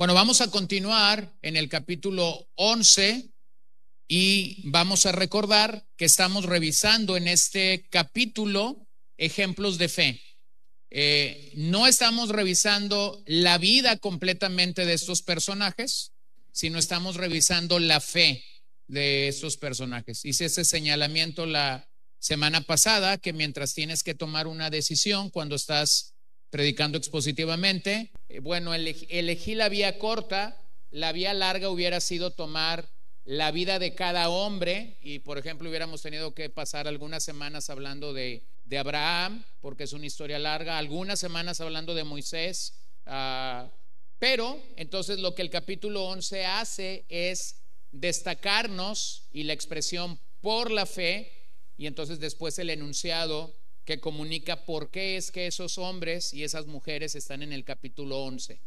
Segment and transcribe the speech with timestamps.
[0.00, 3.34] Bueno, vamos a continuar en el capítulo 11
[4.08, 10.22] y vamos a recordar que estamos revisando en este capítulo ejemplos de fe.
[10.88, 16.14] Eh, no estamos revisando la vida completamente de estos personajes,
[16.50, 18.42] sino estamos revisando la fe
[18.86, 20.24] de estos personajes.
[20.24, 26.14] Hice ese señalamiento la semana pasada que mientras tienes que tomar una decisión cuando estás
[26.50, 28.10] predicando expositivamente.
[28.28, 30.60] Eh, bueno, elegí la vía corta,
[30.90, 32.88] la vía larga hubiera sido tomar
[33.24, 38.12] la vida de cada hombre y, por ejemplo, hubiéramos tenido que pasar algunas semanas hablando
[38.12, 42.74] de, de Abraham, porque es una historia larga, algunas semanas hablando de Moisés,
[43.06, 43.70] ah,
[44.18, 47.56] pero entonces lo que el capítulo 11 hace es
[47.90, 51.32] destacarnos y la expresión por la fe,
[51.76, 56.66] y entonces después el enunciado que comunica por qué es que esos hombres y esas
[56.66, 58.60] mujeres están en el capítulo 11.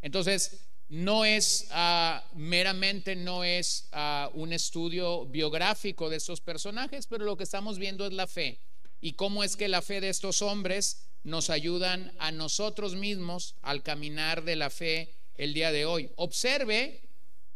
[0.00, 7.24] Entonces, no es ah, meramente, no es ah, un estudio biográfico de estos personajes, pero
[7.24, 8.60] lo que estamos viendo es la fe
[9.00, 13.82] y cómo es que la fe de estos hombres nos ayudan a nosotros mismos al
[13.82, 16.10] caminar de la fe el día de hoy.
[16.16, 17.08] Observe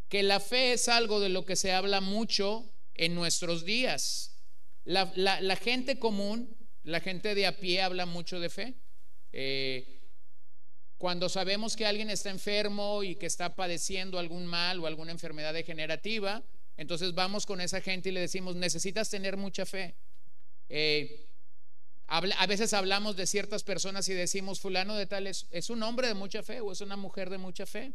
[0.08, 2.64] que la fe es algo de lo que se habla mucho
[2.94, 4.32] en nuestros días.
[4.84, 6.55] la gente común
[6.86, 8.74] la gente de a pie habla mucho de fe.
[9.32, 10.00] Eh,
[10.98, 15.52] cuando sabemos que alguien está enfermo y que está padeciendo algún mal o alguna enfermedad
[15.52, 16.44] degenerativa,
[16.76, 19.96] entonces vamos con esa gente y le decimos, necesitas tener mucha fe.
[20.68, 21.26] Eh,
[22.06, 26.14] a veces hablamos de ciertas personas y decimos, fulano de tal es, un hombre de
[26.14, 27.94] mucha fe o es una mujer de mucha fe.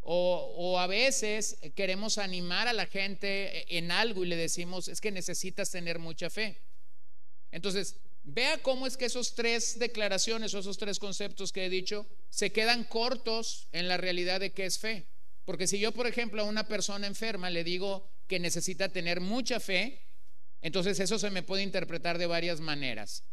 [0.00, 5.12] O, a veces queremos animar a la gente en algo y le decimos, es que
[5.12, 6.58] necesitas tener mucha fe.
[7.52, 7.96] Entonces,
[8.30, 12.52] Vea cómo es que esos tres declaraciones o esos tres conceptos que he dicho se
[12.52, 15.06] quedan cortos en la realidad de qué es fe.
[15.46, 19.60] Porque si yo, por ejemplo, a una persona enferma le digo que necesita tener mucha
[19.60, 20.02] fe,
[20.60, 23.24] entonces eso se me puede interpretar de varias maneras.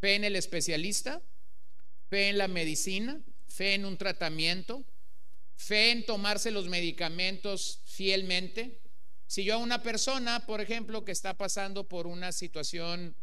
[0.00, 1.20] Fe en el especialista,
[2.08, 4.84] fe en la medicina, fe en un tratamiento,
[5.56, 8.78] fe en tomarse los medicamentos fielmente.
[9.26, 13.16] Si yo a una persona, por ejemplo, que está pasando por una situación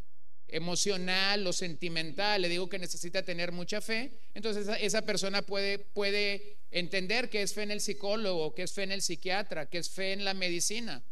[0.52, 6.58] emocional o sentimental, le digo que necesita tener mucha fe, entonces esa, persona puede, puede
[6.70, 9.90] entender que es fe en el psicólogo, que es fe en el psiquiatra, que es
[9.90, 11.02] fe en la medicina.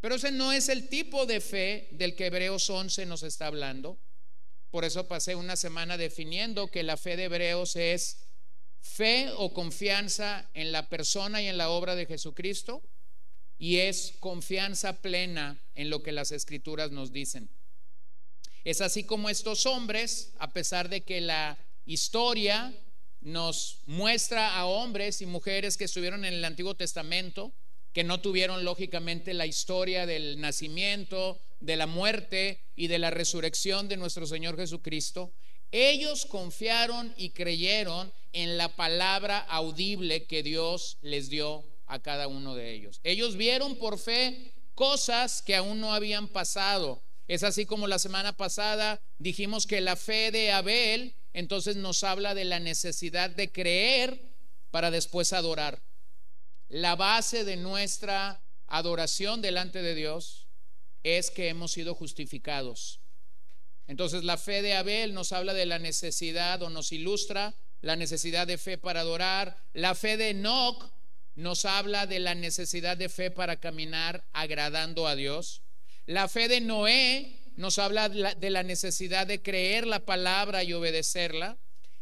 [0.00, 3.98] Pero ese no es el tipo de fe del que Hebreos 11 nos está hablando.
[4.70, 8.18] Por eso pasé una semana definiendo que la fe de Hebreos es
[8.80, 12.82] fe o confianza en la persona y en la obra de Jesucristo
[13.58, 17.48] y es confianza plena en lo que las escrituras nos dicen.
[18.64, 22.74] Es así como estos hombres, a pesar de que la historia
[23.20, 27.52] nos muestra a hombres y mujeres que estuvieron en el Antiguo Testamento,
[27.92, 33.88] que no tuvieron lógicamente la historia del nacimiento, de la muerte y de la resurrección
[33.88, 35.32] de nuestro Señor Jesucristo,
[35.70, 42.54] ellos confiaron y creyeron en la palabra audible que Dios les dio a cada uno
[42.54, 43.00] de ellos.
[43.04, 48.36] Ellos vieron por fe cosas que aún no habían pasado, es así como la semana
[48.36, 54.20] pasada dijimos que la fe de Abel entonces nos habla de la necesidad de creer
[54.70, 55.82] para después adorar.
[56.68, 60.46] La base de nuestra adoración delante de Dios
[61.02, 63.00] es que hemos sido justificados.
[63.86, 68.46] Entonces la fe de Abel nos habla de la necesidad o nos ilustra la necesidad
[68.46, 69.58] de fe para adorar.
[69.74, 70.90] La fe de Enoch
[71.34, 75.63] nos habla de la necesidad de fe para caminar agradando a Dios.
[76.06, 81.56] La fe de Noé nos habla de la necesidad de creer la palabra y obedecerla.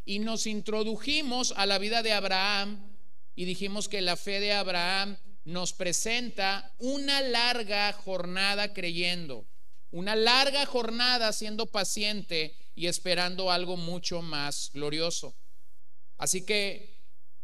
[0.04, 2.92] Y nos introdujimos a la vida de Abraham
[3.36, 9.46] y dijimos que la fe de Abraham nos presenta una larga jornada creyendo,
[9.90, 15.34] una larga jornada siendo paciente y esperando algo mucho más glorioso.
[16.18, 17.00] Así que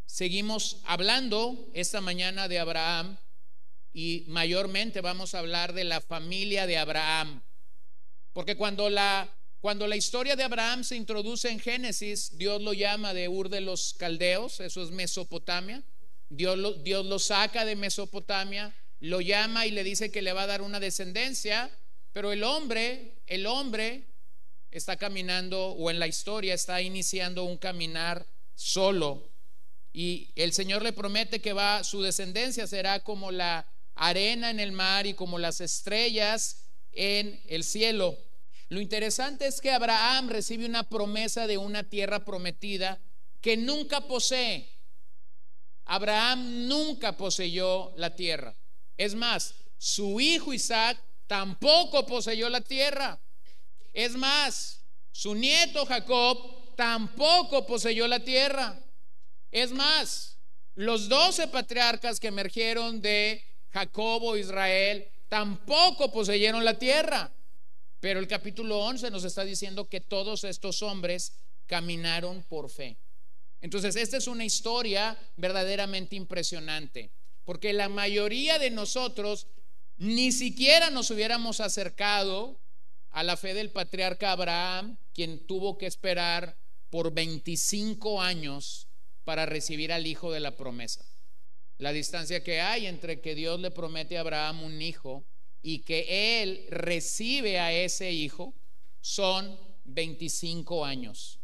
[0.06, 3.16] seguimos hablando esta mañana de Abraham
[3.98, 7.42] y mayormente vamos a hablar de la familia de Abraham.
[8.32, 9.28] Porque cuando la,
[9.58, 13.60] cuando la historia de Abraham se introduce en Génesis, Dios lo llama de Ur de
[13.60, 15.82] los Caldeos, eso es Mesopotamia.
[16.28, 20.42] Dios lo, Dios lo saca de Mesopotamia, lo llama y le dice que le va
[20.42, 21.68] a dar una descendencia,
[22.12, 24.04] pero el hombre, el hombre
[24.70, 28.24] está caminando o en la historia está iniciando un caminar
[28.54, 29.28] solo.
[29.92, 33.66] Y el Señor le promete que va, su descendencia será como la
[33.98, 38.16] arena en el mar y como las estrellas en el cielo.
[38.68, 43.00] Lo interesante es que Abraham recibe una promesa de una tierra prometida
[43.40, 44.68] que nunca posee.
[45.84, 48.54] Abraham nunca poseyó la tierra.
[48.96, 53.18] Es más, su hijo Isaac tampoco poseyó la tierra.
[53.92, 54.80] Es más,
[55.12, 58.78] su nieto Jacob tampoco poseyó la tierra.
[59.50, 60.36] Es más,
[60.74, 63.47] los doce patriarcas que emergieron de
[63.78, 67.30] Jacobo Israel tampoco poseyeron la tierra.
[68.00, 71.32] Pero el capítulo 11 nos está diciendo que todos estos hombres
[71.66, 72.96] caminaron por fe.
[73.60, 77.10] Entonces, esta es una historia verdaderamente impresionante,
[77.44, 79.46] porque la mayoría de nosotros
[79.96, 82.58] ni siquiera nos hubiéramos acercado
[83.10, 86.56] a la fe del patriarca Abraham, quien tuvo que esperar
[86.90, 88.88] por 25 años
[89.24, 91.04] para recibir al hijo de la promesa.
[91.78, 95.24] La distancia que hay entre que Dios le promete a Abraham un hijo
[95.62, 98.54] y que él recibe a ese hijo
[99.00, 101.38] son 25 años.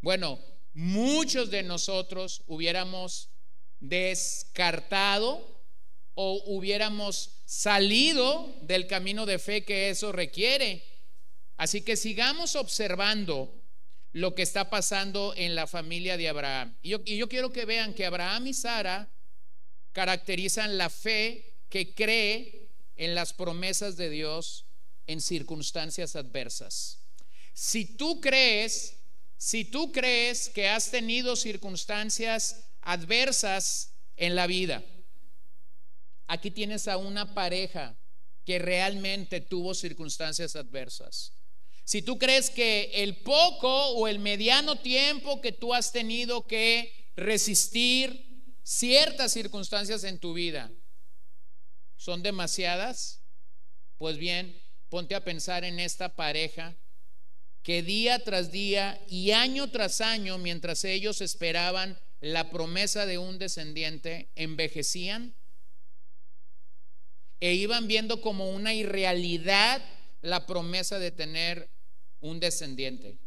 [0.00, 0.40] Bueno,
[0.74, 3.30] muchos de nosotros hubiéramos
[3.78, 5.62] descartado
[6.14, 10.84] o hubiéramos salido del camino de fe que eso requiere.
[11.56, 13.61] Así que sigamos observando
[14.12, 16.76] lo que está pasando en la familia de Abraham.
[16.82, 19.10] Y yo, y yo, quiero que vean que Abraham y Sara
[19.92, 24.66] caracterizan la fe que cree en las promesas de Dios
[25.06, 26.98] en circunstancias adversas.
[27.54, 28.96] Si tú crees,
[29.36, 34.84] si tú crees que has tenido circunstancias adversas en la vida,
[36.26, 37.96] aquí tienes a una pareja
[38.44, 41.32] que realmente tuvo circunstancias adversas.
[41.84, 47.10] Si tú crees que el poco o el mediano tiempo que tú has tenido que
[47.16, 50.70] resistir ciertas circunstancias en tu vida
[51.96, 53.22] son demasiadas,
[53.98, 56.76] pues bien, ponte a pensar en esta pareja
[57.62, 63.38] que día tras día y año tras año, mientras ellos esperaban la promesa de un
[63.38, 65.34] descendiente, envejecían
[67.40, 69.82] e iban viendo como una irrealidad
[70.22, 71.68] la promesa de tener
[72.20, 73.18] un descendiente.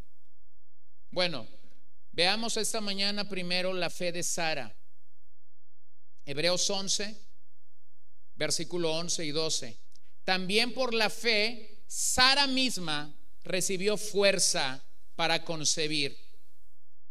[1.11, 1.47] Bueno,
[2.11, 4.75] veamos esta mañana primero la fe de Sara.
[6.25, 7.15] Hebreos 11,
[8.35, 9.77] versículo 11 y 12.
[10.23, 13.13] También por la fe, Sara misma
[13.43, 14.83] recibió fuerza
[15.15, 16.17] para concebir,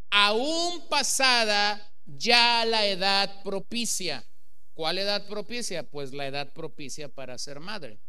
[0.09, 4.25] aún pasada ya la edad propicia.
[4.73, 5.83] ¿Cuál edad propicia?
[5.83, 7.99] Pues la edad propicia para ser madre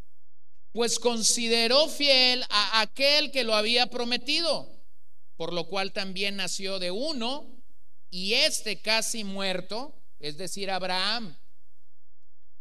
[0.76, 4.68] pues consideró fiel a aquel que lo había prometido,
[5.38, 7.50] por lo cual también nació de uno,
[8.10, 11.34] y este casi muerto, es decir, Abraham,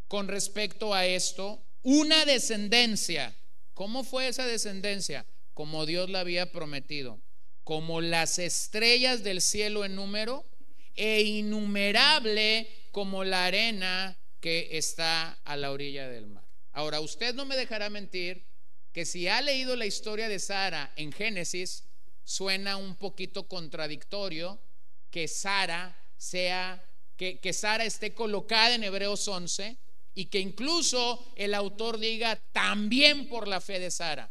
[0.08, 3.36] con respecto a esto, una descendencia.
[3.74, 5.26] ¿Cómo fue esa descendencia?
[5.54, 7.20] Como Dios la había prometido,
[7.66, 10.46] como las estrellas del cielo en número
[10.96, 16.45] e innumerable como la arena que está a la orilla del mar.
[16.76, 18.46] Ahora, usted no me dejará mentir
[18.92, 21.86] que si ha leído la historia de Sara en Génesis,
[22.26, 24.60] suena un poquito contradictorio
[25.10, 26.84] que Sara sea,
[27.16, 29.78] que, que Sara esté colocada en Hebreos 11
[30.16, 34.30] y que incluso el autor diga también por la fe de Sara,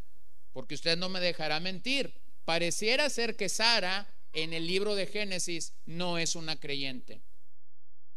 [0.52, 2.12] porque usted no me dejará mentir.
[2.44, 7.22] Pareciera ser que Sara en el libro de Génesis no es una creyente.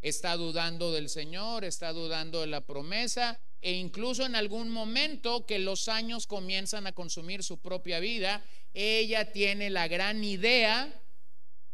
[0.01, 5.59] Está dudando del Señor, está dudando de la promesa e incluso en algún momento que
[5.59, 11.01] los años comienzan a consumir su propia vida, ella tiene la gran idea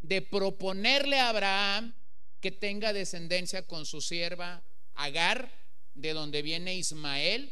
[0.02, 1.94] de proponerle a Abraham
[2.40, 4.64] que tenga descendencia con su sierva
[4.96, 5.52] Agar,
[5.96, 7.52] de donde viene Ismael.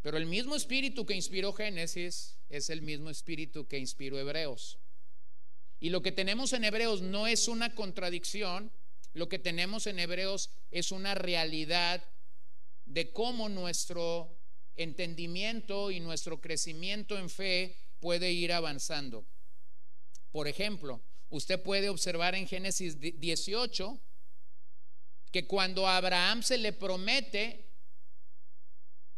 [0.00, 4.78] Pero el mismo espíritu que inspiró Génesis es el mismo espíritu que inspiró Hebreos.
[5.80, 8.72] Y lo que tenemos en Hebreos no es una contradicción,
[9.14, 12.02] lo que tenemos en Hebreos es una realidad
[12.84, 14.38] de cómo nuestro
[14.76, 19.26] entendimiento y nuestro crecimiento en fe puede ir avanzando.
[20.30, 24.00] Por ejemplo, usted puede observar en Génesis 18
[25.30, 27.68] que cuando a Abraham se le promete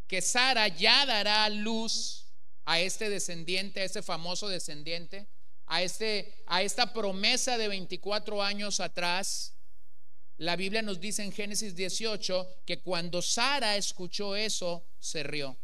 [0.07, 2.27] que Sara ya dará luz
[2.65, 5.29] a este descendiente, a este famoso descendiente,
[5.67, 9.54] a, este, a esta promesa de 24 años atrás,
[10.39, 15.57] la Biblia nos dice en Génesis 18 que cuando Sara escuchó eso, se rió.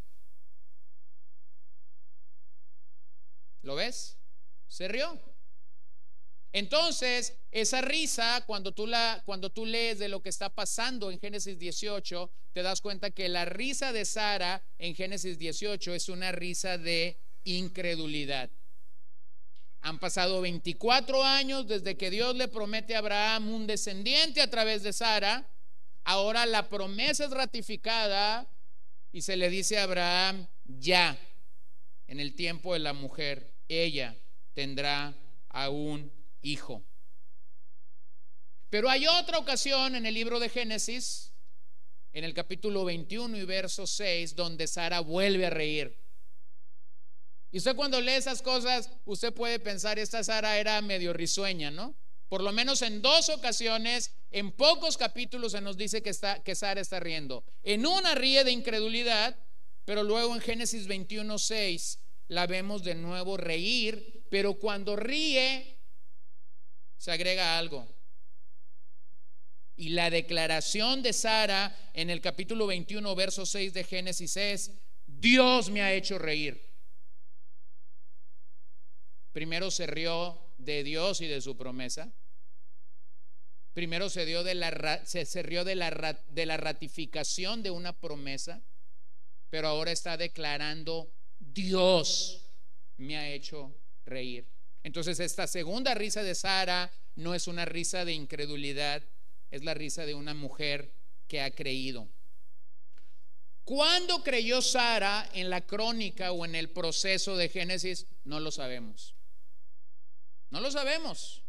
[3.63, 4.17] ¿Lo ves?
[4.67, 5.19] Se rió.
[6.53, 11.19] Entonces, esa risa, cuando tú, la, cuando tú lees de lo que está pasando en
[11.19, 16.31] Génesis 18, te das cuenta que la risa de Sara en Génesis 18 es una
[16.31, 18.49] risa de incredulidad.
[19.81, 24.83] Han pasado 24 años desde que Dios le promete a Abraham un descendiente a través
[24.83, 25.47] de Sara.
[26.03, 28.47] Ahora la promesa es ratificada
[29.11, 31.17] y se le dice a Abraham, ya,
[32.07, 34.15] en el tiempo de la mujer, ella
[34.53, 35.15] tendrá
[35.49, 36.11] a un
[36.41, 36.83] hijo.
[38.69, 41.33] Pero hay otra ocasión en el libro de Génesis,
[42.13, 46.00] en el capítulo 21 y verso 6, donde Sara vuelve a reír.
[47.51, 51.95] Y usted cuando lee esas cosas, usted puede pensar, esta Sara era medio risueña, ¿no?
[52.29, 56.55] Por lo menos en dos ocasiones, en pocos capítulos se nos dice que, está, que
[56.55, 57.43] Sara está riendo.
[57.61, 59.37] En una ríe de incredulidad,
[59.83, 65.77] pero luego en Génesis 21, 6 la vemos de nuevo reír, pero cuando ríe
[66.97, 67.85] se agrega algo.
[69.75, 74.71] Y la declaración de Sara en el capítulo 21, verso 6 de Génesis es,
[75.05, 76.70] Dios me ha hecho reír.
[79.31, 82.11] Primero se rió de Dios y de su promesa.
[83.73, 88.61] Primero se, dio de la, se, rió de la, de la ratificación de una promesa,
[89.49, 92.45] pero ahora está declarando, Dios
[92.97, 93.73] me ha hecho
[94.05, 94.45] reír.
[94.83, 99.03] Entonces esta segunda risa de Sara no es una risa de incredulidad,
[99.51, 100.93] es la risa de una mujer
[101.27, 102.09] que ha creído.
[103.63, 108.05] ¿Cuándo creyó Sara en la crónica o en el proceso de Génesis?
[108.25, 109.15] No lo sabemos.
[110.51, 111.41] No lo sabemos.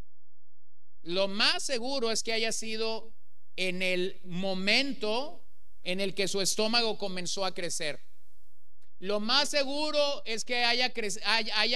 [1.02, 3.12] Lo más seguro es que haya sido
[3.56, 5.44] en el momento
[5.82, 8.00] en el que su estómago comenzó a crecer.
[9.00, 10.92] Lo más seguro es que haya,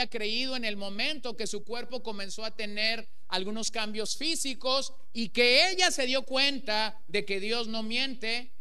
[0.09, 5.69] creído en el momento que su cuerpo comenzó a tener algunos cambios físicos y que
[5.69, 8.53] ella se dio cuenta de que Dios no miente,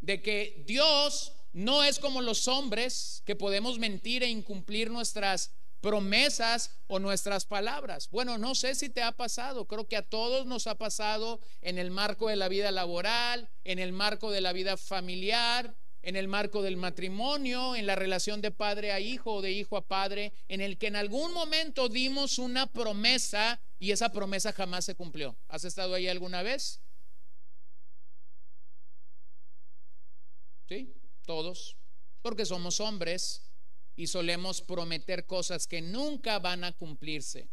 [0.00, 5.52] de que Dios no es como los hombres que podemos mentir e incumplir nuestras
[5.84, 8.08] promesas o nuestras palabras.
[8.10, 11.76] Bueno, no sé si te ha pasado, creo que a todos nos ha pasado en
[11.76, 16.26] el marco de la vida laboral, en el marco de la vida familiar, en el
[16.26, 20.32] marco del matrimonio, en la relación de padre a hijo o de hijo a padre,
[20.48, 25.36] en el que en algún momento dimos una promesa y esa promesa jamás se cumplió.
[25.48, 26.80] ¿Has estado ahí alguna vez?
[30.66, 30.94] Sí,
[31.26, 31.76] todos,
[32.22, 33.42] porque somos hombres
[33.96, 37.48] y solemos prometer cosas que nunca van a cumplirse.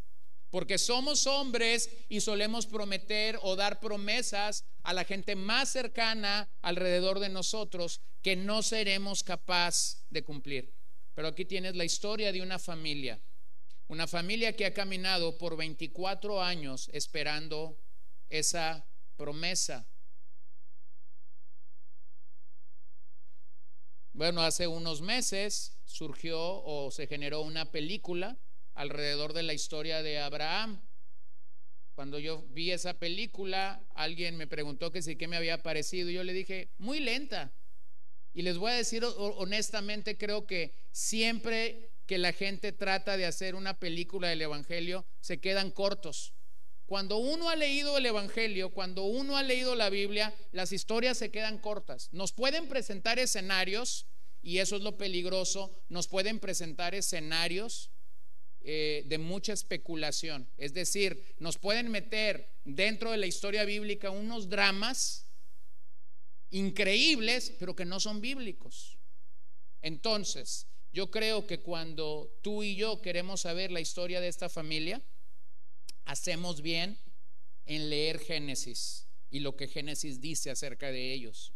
[0.49, 7.19] Porque somos hombres y solemos prometer o dar promesas a la gente más cercana alrededor
[7.19, 10.73] de nosotros que no seremos capaz de cumplir.
[11.13, 13.21] Pero aquí tienes la historia de una familia,
[13.87, 17.77] una familia que ha caminado por 24 años esperando
[18.29, 19.87] esa promesa.
[24.13, 28.37] Bueno, hace unos meses surgió o se generó una película
[28.73, 30.81] alrededor de la historia de Abraham.
[31.95, 36.09] Cuando yo vi esa película, alguien me preguntó que si qué me había parecido.
[36.09, 37.53] Yo le dije, muy lenta.
[38.33, 43.55] Y les voy a decir honestamente, creo que siempre que la gente trata de hacer
[43.55, 46.33] una película del Evangelio, se quedan cortos.
[46.91, 51.31] Cuando uno ha leído el Evangelio, cuando uno ha leído la Biblia, las historias se
[51.31, 52.09] quedan cortas.
[52.11, 54.07] Nos pueden presentar escenarios,
[54.41, 57.91] y eso es lo peligroso, nos pueden presentar escenarios
[58.59, 60.49] eh, de mucha especulación.
[60.57, 65.29] Es decir, nos pueden meter dentro de la historia bíblica unos dramas
[66.49, 68.99] increíbles, pero que no son bíblicos.
[69.81, 75.01] Entonces, yo creo que cuando tú y yo queremos saber la historia de esta familia,
[76.11, 76.97] hacemos bien
[77.65, 81.53] en leer Génesis y lo que Génesis dice acerca de ellos.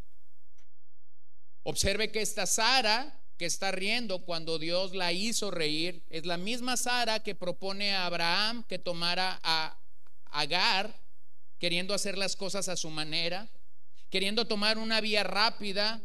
[1.63, 6.77] Observe que esta Sara que está riendo cuando Dios la hizo reír es la misma
[6.77, 9.77] Sara que propone a Abraham que tomara a
[10.31, 11.01] Agar
[11.59, 13.50] queriendo hacer las cosas a su manera,
[14.09, 16.01] queriendo tomar una vía rápida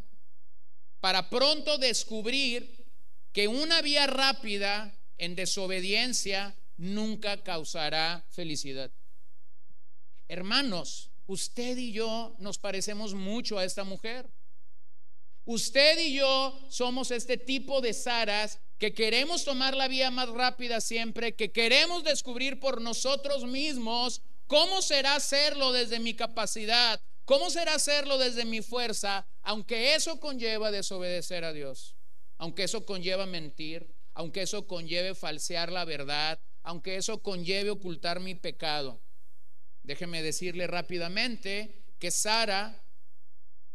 [1.01, 2.85] para pronto descubrir
[3.33, 8.91] que una vía rápida en desobediencia nunca causará felicidad.
[10.29, 14.31] Hermanos, usted y yo nos parecemos mucho a esta mujer.
[15.45, 20.81] Usted y yo somos este tipo de Saras que queremos tomar la vía más rápida
[20.81, 27.75] siempre, que queremos descubrir por nosotros mismos cómo será hacerlo desde mi capacidad, cómo será
[27.75, 31.95] hacerlo desde mi fuerza, aunque eso conlleva desobedecer a Dios,
[32.39, 38.35] aunque eso conlleva mentir, aunque eso conlleve falsear la verdad, aunque eso conlleve ocultar mi
[38.35, 39.01] pecado.
[39.83, 42.83] Déjeme decirle rápidamente que Sara,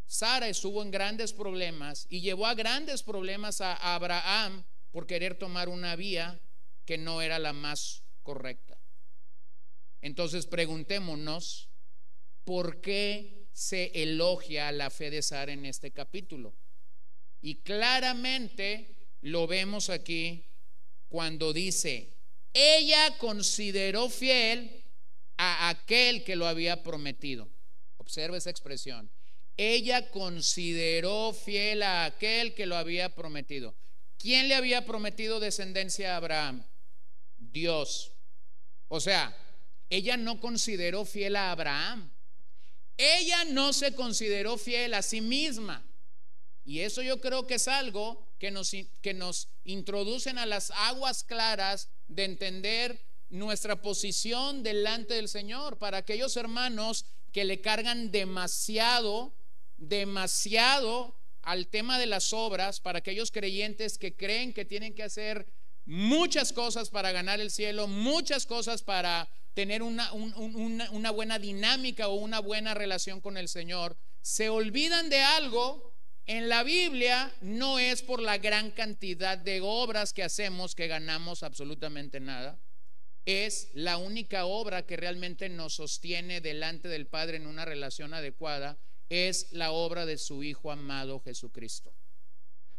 [0.06, 5.68] Sara estuvo en grandes problemas y llevó a grandes problemas a Abraham por querer tomar
[5.68, 6.40] una vía
[6.86, 8.78] que no era la más correcta.
[10.02, 11.70] Entonces preguntémonos,
[12.44, 16.56] ¿por qué se elogia la fe de Sara en este capítulo?
[17.42, 20.46] Y claramente lo vemos aquí
[21.10, 22.15] cuando dice,
[22.56, 24.82] ella consideró fiel
[25.36, 27.50] a aquel que lo había prometido.
[27.98, 29.12] Observa esa expresión.
[29.58, 33.76] Ella consideró fiel a aquel que lo había prometido.
[34.18, 36.66] ¿Quién le había prometido descendencia a Abraham?
[37.38, 38.14] Dios.
[38.88, 39.36] O sea,
[39.90, 42.10] ella no consideró fiel a Abraham.
[42.96, 45.86] Ella no se consideró fiel a sí misma.
[46.64, 48.72] Y eso yo creo que es algo que nos,
[49.02, 55.78] que nos introducen a las aguas claras de entender nuestra posición delante del Señor.
[55.78, 59.34] Para aquellos hermanos que le cargan demasiado,
[59.78, 65.46] demasiado al tema de las obras, para aquellos creyentes que creen que tienen que hacer
[65.86, 72.16] muchas cosas para ganar el cielo, muchas cosas para tener una, una, buena dinámica o
[72.16, 75.95] una buena relación con el Señor, se olvidan de algo
[76.28, 81.44] en la Biblia no es por la gran cantidad de obras que hacemos que ganamos
[81.44, 82.60] absolutamente nada.
[83.26, 88.78] Es la única obra que realmente nos sostiene delante del Padre en una relación adecuada.
[89.10, 91.94] Es la obra de su Hijo amado Jesucristo.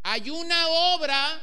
[0.02, 1.40] Hay una obra,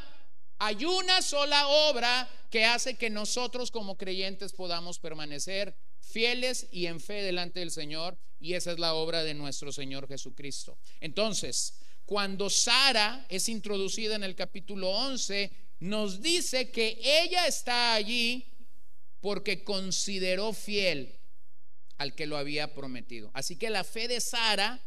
[0.57, 6.99] hay una sola obra que hace que nosotros como creyentes podamos permanecer fieles y en
[6.99, 8.17] fe delante del Señor.
[8.39, 10.77] Y esa es la obra de nuestro Señor Jesucristo.
[10.99, 18.45] Entonces, cuando Sara es introducida en el capítulo 11, nos dice que ella está allí
[19.19, 21.19] porque consideró fiel
[21.97, 23.31] al que lo había prometido.
[23.33, 24.81] Así que la fe de Sara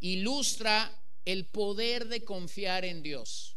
[0.00, 0.90] ilustra
[1.24, 3.56] el poder de confiar en Dios.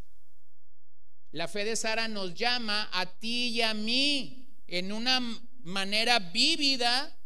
[1.32, 5.20] La fe de Sara nos llama a ti y a mí en una
[5.64, 7.18] manera vívida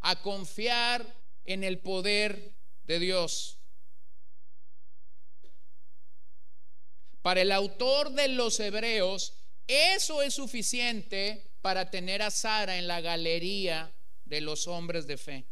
[0.00, 1.06] a confiar
[1.44, 3.61] en el poder de Dios.
[7.22, 9.34] Para el autor de los hebreos,
[9.66, 15.46] eso es suficiente para tener a Sara en la galería de los hombres de fe.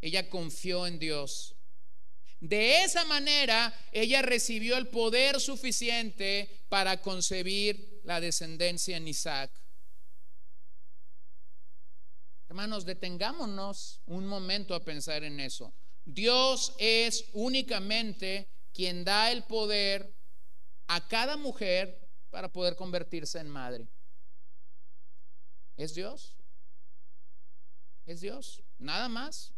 [0.00, 1.54] Ella confió en Dios.
[2.40, 9.50] De esa manera, ella recibió el poder suficiente para concebir la descendencia en Isaac.
[12.48, 15.74] Hermanos, detengámonos un momento a pensar en eso.
[16.04, 20.17] Dios es únicamente quien da el poder
[20.88, 23.86] a cada mujer para poder convertirse en madre.
[25.76, 26.36] ¿Es Dios?
[28.04, 28.62] ¿Es Dios?
[28.78, 29.52] Nada más.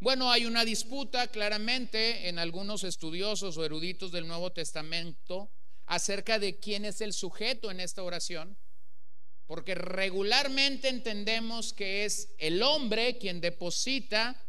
[0.00, 5.52] Bueno, hay una disputa claramente en algunos estudiosos o eruditos del Nuevo Testamento
[5.86, 8.58] acerca de quién es el sujeto en esta oración,
[9.46, 14.42] porque regularmente entendemos que es el hombre quien deposita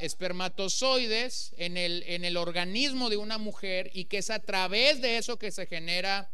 [0.00, 5.18] espermatozoides en el, en el organismo de una mujer y que es a través de
[5.18, 6.30] eso que se genera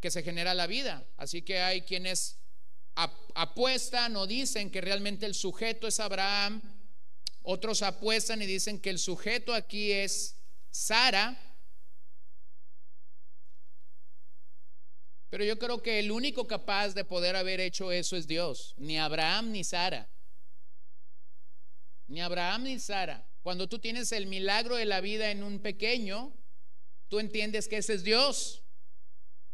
[0.00, 1.06] que se genera la vida.
[1.16, 2.38] Así que hay quienes
[2.94, 6.60] apuestan o dicen que realmente el sujeto es Abraham,
[7.42, 10.36] otros apuestan y dicen que el sujeto aquí es
[10.72, 11.40] Sara.
[15.30, 18.98] Pero yo creo que el único capaz de poder haber hecho eso es Dios, ni
[18.98, 20.08] Abraham ni Sara
[22.12, 23.26] ni Abraham ni Sara.
[23.42, 26.36] Cuando tú tienes el milagro de la vida en un pequeño,
[27.08, 28.62] tú entiendes que ese es Dios.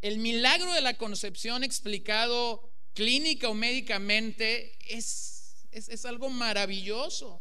[0.03, 7.40] El milagro de la concepción explicado clínica o médicamente es, es, algo maravilloso.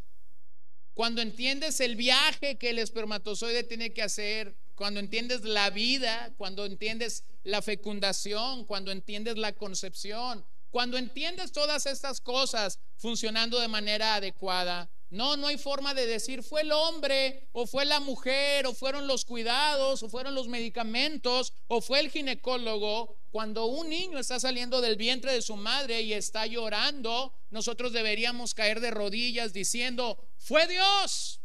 [0.94, 6.64] Cuando entiendes el viaje que el espermatozoide tiene que hacer, cuando entiendes la vida, cuando
[6.64, 14.14] entiendes la fecundación, cuando entiendes la concepción, cuando entiendes todas estas cosas funcionando de manera
[14.14, 18.74] adecuada, no, no hay forma de decir fue el hombre o fue la mujer o
[18.74, 23.16] fueron los cuidados o fueron los medicamentos o fue el ginecólogo.
[23.30, 28.52] Cuando un niño está saliendo del vientre de su madre y está llorando, nosotros deberíamos
[28.52, 31.40] caer de rodillas diciendo, fue Dios.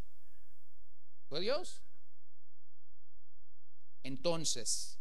[1.29, 1.81] ¿Fue Dios?
[4.03, 4.99] Entonces,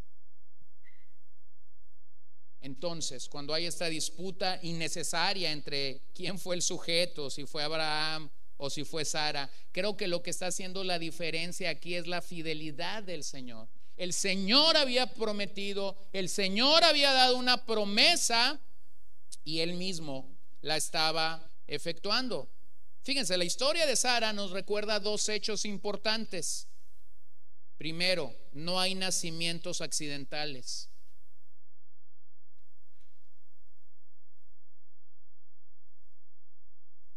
[2.61, 8.31] entonces, cuando hay esta disputa innecesaria entre quién fue el sujeto, si fue Abraham
[8.62, 9.51] o si fue Sara.
[9.72, 13.68] Creo que lo que está haciendo la diferencia aquí es la fidelidad del Señor.
[13.96, 18.61] El Señor había prometido, el Señor había dado una promesa
[19.44, 22.48] y él mismo la estaba efectuando.
[23.03, 26.68] Fíjense, la historia de Sara nos recuerda dos hechos importantes.
[27.79, 30.88] Primero, no hay nacimientos accidentales.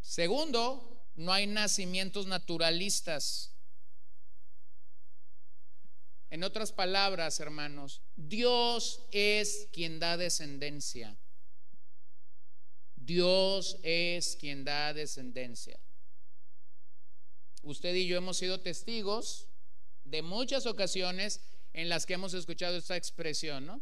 [0.02, 3.52] Segundo, no hay nacimientos naturalistas.
[6.30, 11.18] En otras palabras, hermanos, Dios es quien da descendencia.
[12.96, 15.80] Dios es quien da descendencia.
[17.62, 19.48] Usted y yo hemos sido testigos
[20.04, 21.42] de muchas ocasiones
[21.74, 23.82] en las que hemos escuchado esta expresión, ¿no?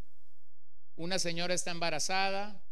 [0.95, 2.62] Una señora está embarazada,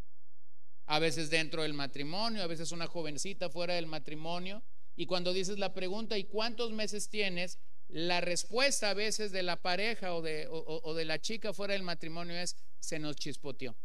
[0.86, 4.62] a veces dentro del matrimonio, a veces una jovencita fuera del matrimonio,
[4.94, 7.58] y cuando dices la pregunta, ¿y cuántos meses tienes?
[7.88, 11.82] La respuesta a veces de la pareja o de, o, de la chica fuera del
[11.82, 13.76] matrimonio es, se nos chispoteó.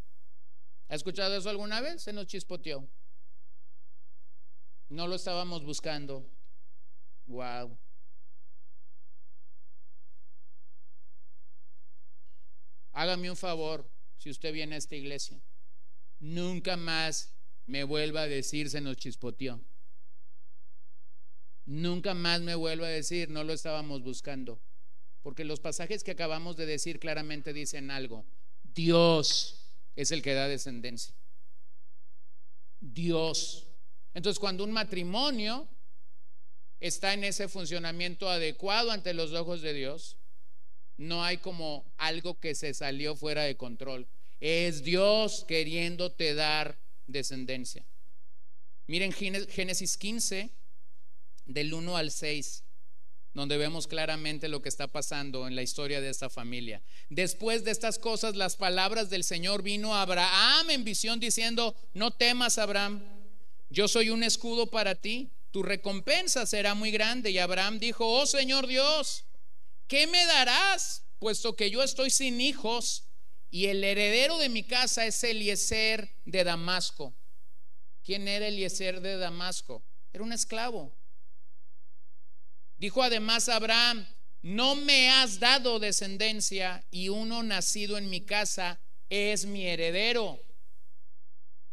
[0.89, 2.01] ¿Ha escuchado eso alguna vez?
[2.01, 2.87] Se nos chispoteó.
[4.89, 6.25] No lo estábamos buscando.
[7.25, 7.77] Wow.
[12.93, 15.41] Hágame un favor si usted viene a esta iglesia.
[16.19, 17.33] Nunca más
[17.65, 19.61] me vuelva a decir se nos chispoteó.
[21.65, 24.59] Nunca más me vuelva a decir no lo estábamos buscando.
[25.21, 28.25] Porque los pasajes que acabamos de decir claramente dicen algo.
[28.63, 31.13] Dios es el que da descendencia.
[32.79, 33.67] Dios.
[34.13, 35.67] Entonces cuando un matrimonio
[36.79, 40.17] está en ese funcionamiento adecuado ante los ojos de Dios,
[40.95, 44.07] no hay como algo que se salió fuera de control.
[44.39, 47.85] Es Dios queriéndote dar descendencia.
[48.87, 50.51] Miren Génesis 15,
[51.45, 52.63] del 1 al 6,
[53.33, 56.81] donde vemos claramente lo que está pasando en la historia de esta familia.
[57.09, 62.11] Después de estas cosas, las palabras del Señor vino a Abraham en visión diciendo, no
[62.11, 63.03] temas, Abraham,
[63.69, 67.31] yo soy un escudo para ti, tu recompensa será muy grande.
[67.31, 69.25] Y Abraham dijo, oh Señor Dios,
[69.87, 71.03] ¿qué me darás?
[71.19, 73.06] Puesto que yo estoy sin hijos
[73.49, 77.13] y el heredero de mi casa es Eliezer de Damasco.
[78.03, 79.83] ¿Quién era Eliezer de Damasco?
[80.13, 80.93] Era un esclavo.
[82.77, 84.07] Dijo además Abraham,
[84.41, 88.79] no me has dado descendencia y uno nacido en mi casa
[89.09, 90.39] es mi heredero.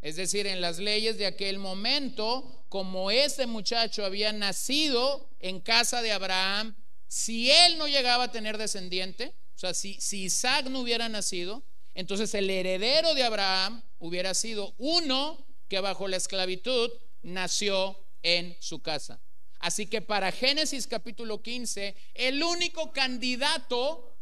[0.01, 6.03] Es decir, en las leyes de aquel momento, como este muchacho había nacido en casa
[6.03, 6.77] de Abraham,
[7.09, 11.65] si él no llegaba a tener descendiente, o sea, si, Isaac no hubiera nacido,
[11.95, 16.91] entonces el heredero de Abraham hubiera sido uno que bajo la esclavitud
[17.23, 19.21] nació en su casa.
[19.61, 24.19] Así que para Génesis capítulo 15, el único candidato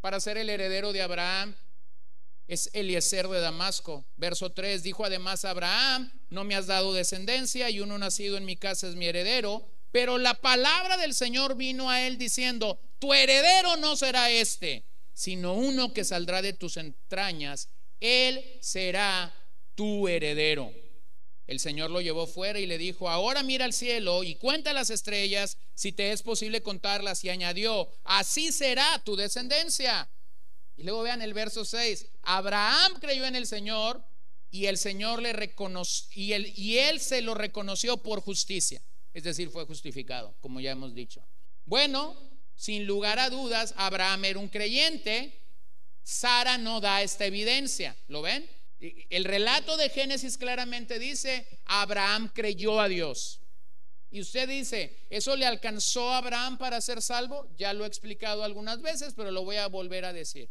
[0.00, 1.56] para ser el heredero de Abraham
[2.46, 4.04] es Eliezer de Damasco.
[4.16, 8.56] Verso 3 dijo además Abraham, no me has dado descendencia y uno nacido en mi
[8.56, 9.66] casa es mi heredero.
[9.92, 15.52] Pero la palabra del Señor vino a él diciendo, tu heredero no será este, sino
[15.52, 17.68] uno que saldrá de tus entrañas.
[18.00, 19.32] Él será
[19.74, 20.72] tu heredero.
[21.46, 24.88] El Señor lo llevó fuera y le dijo, ahora mira al cielo y cuenta las
[24.88, 27.22] estrellas, si te es posible contarlas.
[27.24, 30.08] Y añadió, así será tu descendencia.
[30.74, 34.02] Y luego vean el verso 6, Abraham creyó en el Señor
[34.50, 38.82] y el Señor le reconoció, y él, y él se lo reconoció por justicia
[39.14, 41.22] es decir, fue justificado, como ya hemos dicho.
[41.64, 42.16] Bueno,
[42.54, 45.38] sin lugar a dudas, Abraham era un creyente,
[46.02, 48.48] Sara no da esta evidencia, ¿lo ven?
[48.80, 53.40] El relato de Génesis claramente dice, Abraham creyó a Dios.
[54.10, 57.48] Y usted dice, ¿eso le alcanzó a Abraham para ser salvo?
[57.56, 60.50] Ya lo he explicado algunas veces, pero lo voy a volver a decir.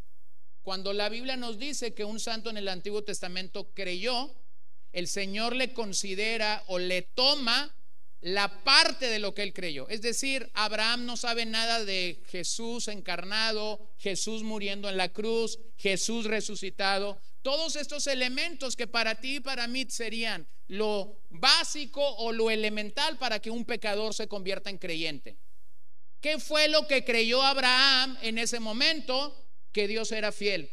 [0.63, 4.33] Cuando la Biblia nos dice que un santo en el Antiguo Testamento creyó,
[4.93, 7.75] el Señor le considera o le toma
[8.21, 9.89] la parte de lo que él creyó.
[9.89, 16.25] Es decir, Abraham no sabe nada de Jesús encarnado, Jesús muriendo en la cruz, Jesús
[16.25, 17.19] resucitado.
[17.41, 23.17] Todos estos elementos que para ti y para mí serían lo básico o lo elemental
[23.17, 25.37] para que un pecador se convierta en creyente.
[26.21, 29.35] ¿Qué fue lo que creyó Abraham en ese momento?
[29.71, 30.69] Que Dios era fiel.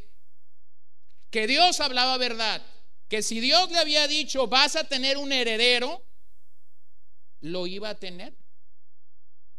[1.31, 2.63] Que Dios hablaba verdad.
[3.09, 6.05] Que si Dios le había dicho, vas a tener un heredero,
[7.41, 8.35] lo iba a tener.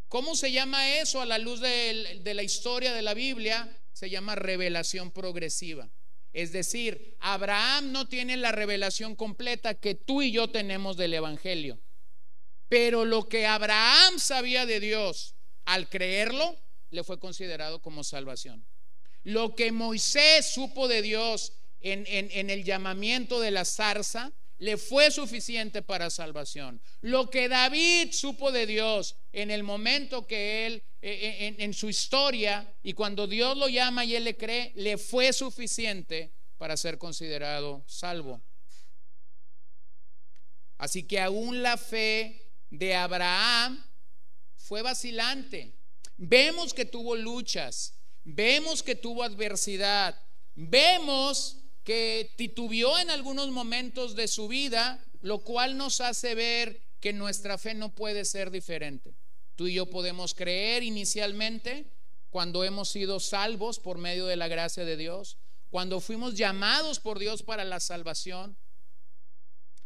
[0.08, 3.70] ¿Cómo se llama eso a la luz de, la historia de la Biblia?
[3.94, 5.90] Se llama revelación progresiva.
[6.34, 11.80] Es decir, Abraham no tiene la revelación completa que tú y yo tenemos del Evangelio.
[12.68, 16.56] Pero lo que Abraham sabía de Dios, al creerlo,
[16.92, 18.66] le fue considerado como salvación.
[19.24, 25.82] Lo que Moisés supo de Dios en, el llamamiento de la zarza, le fue suficiente
[25.82, 26.82] para salvación.
[27.02, 31.90] Lo que David supo de Dios en el momento que él, eh, eh, en, su
[31.90, 36.98] historia, y cuando Dios lo llama y él le cree, le fue suficiente para ser
[36.98, 38.42] considerado salvo.
[40.78, 43.84] Así que aún la fe de Abraham
[44.58, 45.74] fue vacilante.
[46.18, 47.94] Vemos que tuvo luchas,
[48.26, 50.22] vemos que tuvo adversidad,
[50.54, 51.59] vemos
[51.90, 57.58] que titubió en algunos momentos de su vida, lo cual nos hace ver que nuestra
[57.58, 59.16] fe no puede ser diferente.
[59.56, 61.88] Tú y yo podemos creer inicialmente
[62.30, 65.40] cuando hemos sido salvos por medio de la gracia de Dios,
[65.72, 68.56] cuando fuimos llamados por Dios para la salvación,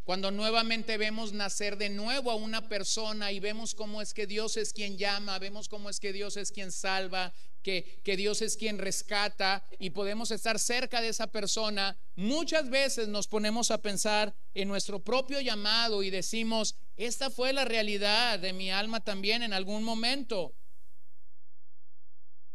[0.04, 4.58] cuando nuevamente vemos nacer de nuevo a una persona y vemos cómo es que Dios
[4.58, 8.58] es quien llama, vemos cómo es que Dios es quien salva, que, que, Dios es
[8.58, 14.36] quien rescata y podemos estar cerca de esa persona, muchas veces nos ponemos a pensar
[14.54, 19.54] en nuestro propio llamado y decimos, esta fue la realidad de mi alma también en
[19.54, 20.54] algún momento.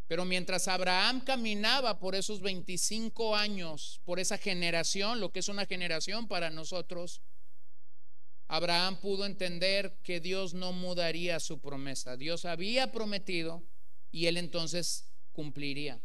[0.09, 5.67] Pero mientras Abraham caminaba por esos 25 años, por esa generación, lo que es una
[5.67, 7.21] generación para nosotros,
[8.49, 12.17] Abraham pudo entender que Dios no mudaría su promesa.
[12.17, 13.63] Dios había prometido
[14.11, 16.01] y él entonces cumpliría.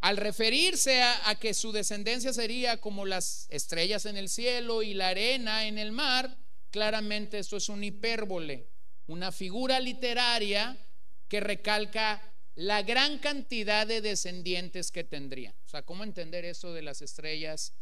[0.00, 5.08] Al referirse a, que su descendencia sería como las estrellas en el cielo y la
[5.08, 6.36] arena en el mar,
[6.70, 8.68] claramente esto es un hipérbole,
[9.06, 10.78] una figura literaria
[11.26, 12.22] que recalca
[12.54, 15.54] la gran cantidad de descendientes que tendría.
[15.64, 17.72] O sea, ¿cómo entender eso de las estrellas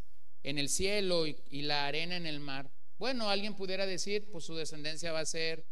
[0.44, 2.70] en el cielo y la arena en el mar?
[2.98, 5.64] Bueno, alguien pudiera decir, pues su descendencia va a ser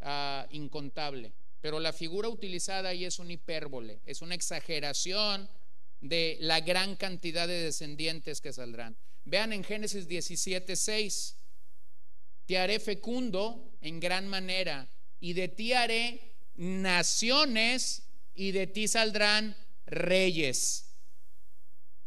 [0.00, 5.48] ah, incontable, pero la figura utilizada ahí es un hipérbole, es una exageración
[6.00, 8.96] de la gran cantidad de descendientes que saldrán.
[9.24, 11.36] Vean en Génesis 17, 6,
[12.46, 14.88] te haré fecundo en gran manera
[15.20, 19.56] y de ti haré naciones y de ti saldrán
[19.86, 20.89] reyes.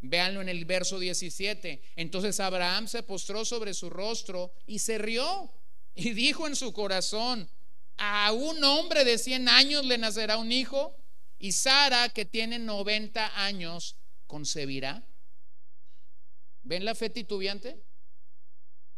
[0.05, 1.81] Véanlo en el verso 17.
[1.95, 5.49] Entonces Abraham se postró sobre su rostro y se rió
[5.95, 7.49] y dijo en su corazón,
[7.95, 10.97] a un hombre de 100 años le nacerá un hijo
[11.39, 13.95] y Sara, que tiene 90 años,
[14.27, 15.05] concebirá.
[16.63, 17.81] ¿Ven la fe titubeante?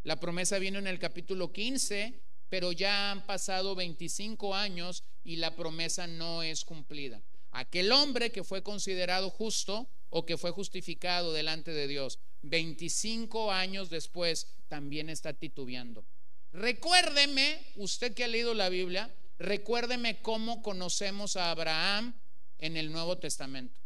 [0.02, 5.56] La promesa vino en el capítulo 15, pero ya han pasado 25 años y la
[5.56, 7.22] promesa no es cumplida.
[7.52, 13.90] Aquel hombre que fue considerado justo o que fue justificado delante de Dios 25 años
[13.90, 16.06] después también está titubeando.
[16.54, 22.14] Recuérdeme, usted que ha leído la Biblia, recuérdeme cómo conocemos a Abraham
[22.60, 23.80] en el Nuevo Testamento.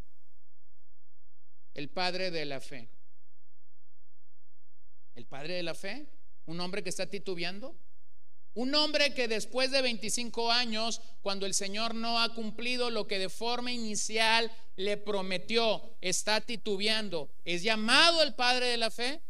[1.73, 2.89] El padre de la fe.
[5.15, 6.07] El padre de la fe,
[6.45, 7.75] un hombre que está titubeando.
[8.59, 13.17] Un hombre que después de 25 años, cuando el Señor no ha cumplido lo que
[13.17, 19.21] de forma inicial le prometió, está titubeando, ¿es llamado el Padre de la fe?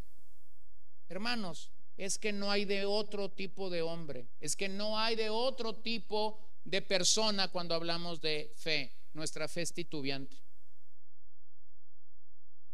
[1.10, 5.30] Hermanos, es que no hay de otro tipo de hombre, es que no hay de
[5.30, 8.96] otro tipo de persona cuando hablamos de fe.
[9.14, 10.38] Nuestra fe es titubeante.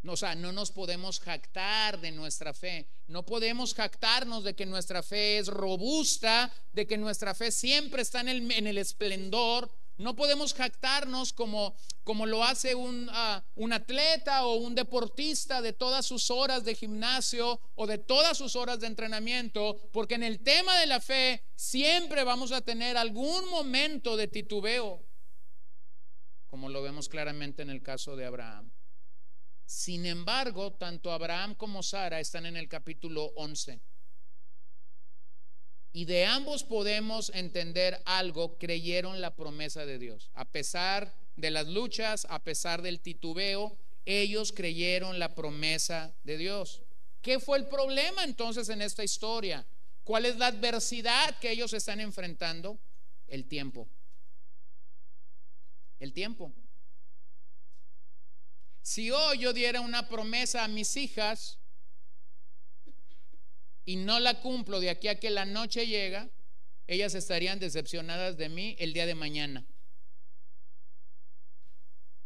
[0.07, 2.87] O sea, no nos podemos jactar de nuestra fe.
[3.07, 8.21] No podemos jactarnos de que nuestra fe es robusta, de que nuestra fe siempre está
[8.21, 9.71] en el, en el esplendor.
[9.97, 15.71] No podemos jactarnos como, como lo hace un, ah, un atleta o un deportista de
[15.71, 20.41] todas sus horas de gimnasio o de todas sus horas de entrenamiento, porque en el
[20.41, 25.01] tema de la fe siempre vamos a tener algún momento de titubeo,
[26.47, 28.74] como lo vemos claramente en el caso de Abraham.
[29.65, 33.81] Sin embargo, tanto Abraham como Sara están en el capítulo 11.
[35.91, 40.29] Y de ambos podemos entender algo, creyeron la promesa de Dios.
[40.33, 46.83] A pesar de las luchas, a pesar del titubeo, ellos creyeron la promesa de Dios.
[47.21, 49.65] ¿Qué fue el problema entonces en esta historia?
[50.03, 52.77] ¿Cuál es la adversidad que ellos están enfrentando?
[53.27, 53.87] El tiempo.
[55.99, 56.53] El tiempo.
[58.85, 61.57] Si hoy yo diera una promesa a mis hijas
[63.83, 66.29] y no la cumplo de aquí a que la noche llega,
[66.85, 69.65] ellas estarían decepcionadas de mí el día de mañana.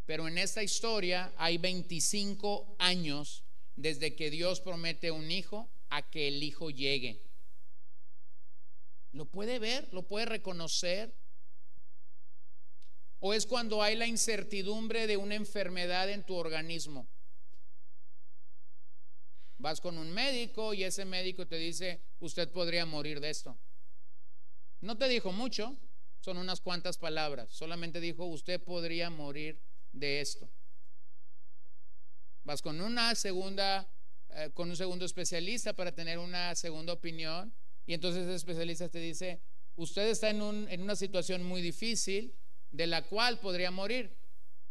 [0.06, 3.46] Pero en esta historia hay 25 años
[3.78, 7.24] desde que Dios promete un hijo a que el hijo llegue.
[9.14, 9.88] ¿Lo puede ver?
[9.94, 11.16] ¿Lo puede reconocer?
[13.20, 17.08] ¿O es cuando hay la incertidumbre de una enfermedad en tu organismo?
[19.58, 23.58] Vas con un médico y ese médico te dice, usted podría morir de esto.
[24.80, 25.78] No te dijo mucho,
[26.22, 30.50] son unas cuantas palabras, solamente dijo, usted podría morir de esto.
[32.46, 33.90] Vas con una segunda
[34.32, 37.54] eh, con un segundo especialista para tener una segunda opinión.
[37.86, 39.42] Y entonces ese especialista te dice,
[39.76, 42.36] usted está en, un, en una situación muy difícil
[42.72, 44.16] de la cual podría morir.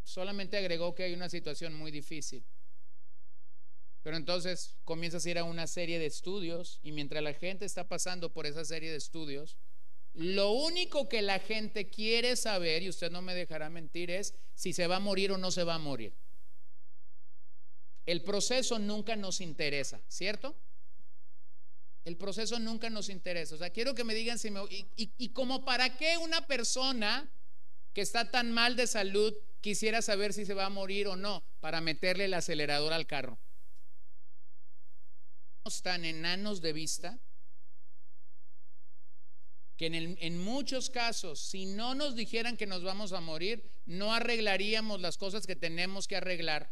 [0.03, 2.45] Solamente agregó que hay una situación muy difícil.
[4.03, 7.89] Pero entonces comienzas a ir a una serie de estudios y mientras la gente está
[7.89, 9.59] pasando por esa serie de estudios,
[10.15, 14.73] lo único que la gente quiere saber, y usted no me dejará mentir, es si
[14.73, 16.15] se va a morir o no se va a morir.
[18.07, 20.57] El proceso nunca nos interesa, ¿cierto?
[22.05, 23.57] El proceso nunca nos interesa.
[23.57, 24.63] O sea, quiero que me digan si me...
[24.71, 27.31] Y, y como para qué una persona
[27.99, 31.43] que está tan mal de salud quisiera saber si se va a morir o no
[31.59, 33.41] para meterle el acelerador al carro.
[35.65, 37.19] Están enanos de vista
[39.77, 45.01] que en, muchos casos, si no nos dijeran que nos vamos a morir, no arreglaríamos
[45.01, 46.71] las cosas que tenemos que arreglar.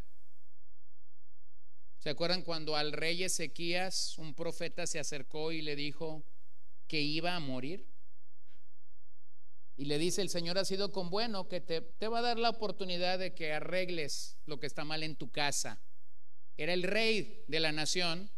[1.99, 6.25] ¿Se acuerdan cuando al rey Ezequías un profeta se acercó y le dijo
[6.87, 7.96] que iba a morir?
[9.77, 12.39] Y le dice, el Señor ha sido con bueno, que te, te va a dar
[12.39, 15.83] la oportunidad de que arregles lo que está mal en tu casa.
[16.57, 18.31] Era el rey de la nación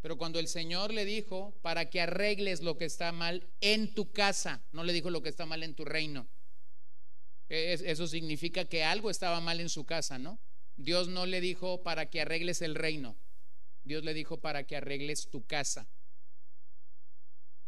[0.00, 4.12] pero cuando el Señor le dijo, para que arregles lo que está mal en tu
[4.12, 6.28] casa, no le dijo lo que está mal en tu reino.
[7.48, 10.38] Eso significa que algo estaba mal en su casa, ¿no?
[10.76, 13.16] Dios no le dijo para que arregles el reino.
[13.82, 15.88] Dios le dijo para que arregles tu casa.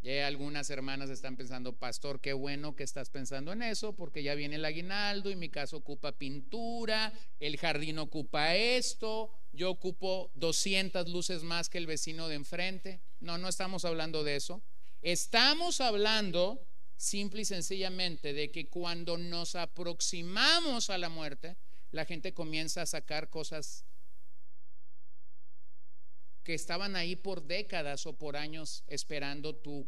[0.02, 4.34] Y algunas hermanas están pensando, pastor, qué bueno que estás pensando en eso, porque ya
[4.34, 11.08] viene el aguinaldo y mi casa ocupa pintura, el jardín ocupa esto, yo ocupo 200
[11.10, 13.02] luces más que el vecino de enfrente.
[13.20, 14.62] No, no estamos hablando de eso.
[15.02, 21.56] Estamos hablando simple y sencillamente de que cuando nos aproximamos a la muerte,
[21.90, 23.84] la gente comienza a sacar cosas
[26.50, 29.86] que estaban ahí por décadas o por años esperando tu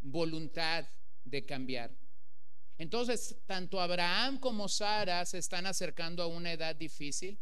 [0.00, 0.88] voluntad
[1.24, 1.90] de cambiar.
[2.78, 7.38] Entonces, tanto Abraham como Sara se están acercando a una edad difícil.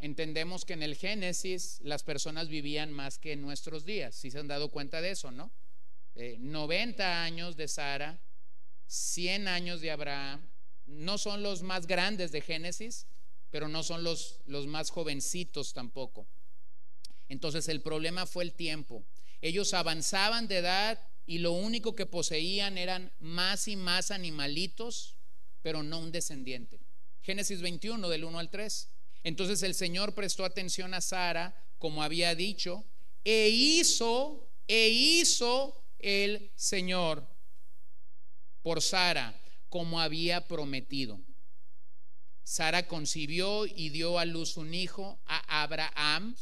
[0.00, 4.38] Entendemos que en el Génesis las personas vivían más que en nuestros días, si se
[4.38, 5.50] han dado cuenta de eso, ¿no?
[6.14, 8.20] 90 eh, años de Sara,
[8.86, 10.46] 100 años de Abraham,
[10.84, 13.06] no son los más grandes de Génesis,
[13.48, 16.28] pero no son los, los más jovencitos tampoco.
[17.28, 19.04] Entonces el problema fue el tiempo.
[19.40, 25.16] Ellos avanzaban de edad y lo único que poseían eran más y más animalitos,
[25.62, 26.80] pero no un descendiente.
[27.22, 28.88] Génesis 21 del 1 al 3.
[29.24, 32.84] Entonces el Señor prestó atención a Sara, como había dicho,
[33.24, 37.26] e hizo, e hizo el Señor
[38.62, 41.20] por Sara, como había prometido.
[42.44, 46.36] Sara concibió y dio a luz un hijo a Abraham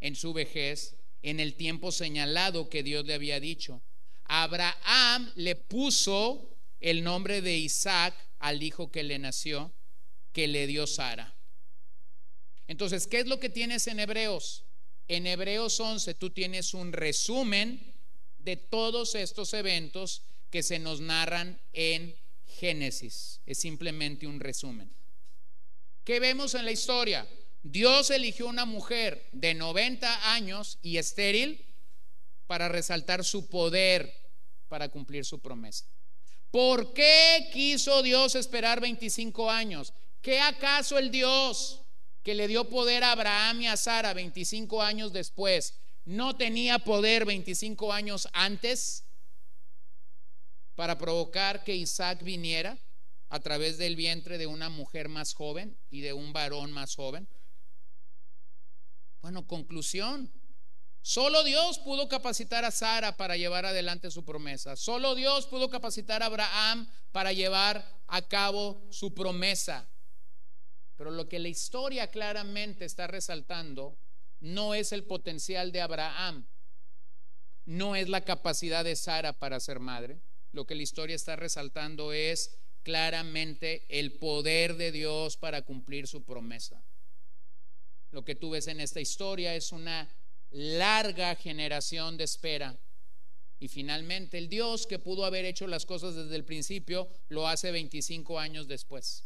[0.00, 3.82] en su vejez, en el tiempo señalado que Dios le había dicho.
[4.24, 9.72] Abraham le puso el nombre de Isaac al hijo que le nació,
[10.32, 11.34] que le dio Sara.
[12.66, 14.64] Entonces, ¿qué es lo que tienes en Hebreos?
[15.08, 17.94] En Hebreos 11 tú tienes un resumen
[18.38, 22.14] de todos estos eventos que se nos narran en
[22.46, 23.40] Génesis.
[23.46, 24.90] Es simplemente un resumen.
[26.04, 27.26] ¿Qué vemos en la historia?
[27.62, 31.64] Dios eligió una mujer de 90 años y estéril
[32.46, 34.12] para resaltar su poder
[34.68, 35.86] para cumplir su promesa.
[36.50, 39.92] ¿Por qué quiso Dios esperar 25 años?
[40.22, 41.82] ¿Qué acaso el Dios
[42.22, 47.26] que le dio poder a Abraham y a Sara 25 años después no tenía poder
[47.26, 49.04] 25 años antes
[50.74, 52.78] para provocar que Isaac viniera
[53.28, 57.28] a través del vientre de una mujer más joven y de un varón más joven?
[59.20, 60.32] Bueno, conclusión.
[61.02, 64.76] Solo Dios pudo capacitar a Sara para llevar adelante su promesa.
[64.76, 69.88] Solo Dios pudo capacitar a Abraham para llevar a cabo su promesa.
[70.96, 73.96] Pero lo que la historia claramente está resaltando
[74.40, 76.46] no es el potencial de Abraham,
[77.64, 80.20] no es la capacidad de Sara para ser madre.
[80.52, 86.24] Lo que la historia está resaltando es claramente el poder de Dios para cumplir su
[86.24, 86.82] promesa.
[88.10, 90.08] Lo que tú ves en esta historia es una
[90.50, 92.78] larga generación de espera.
[93.60, 97.70] Y finalmente el Dios que pudo haber hecho las cosas desde el principio, lo hace
[97.70, 99.24] 25 años después.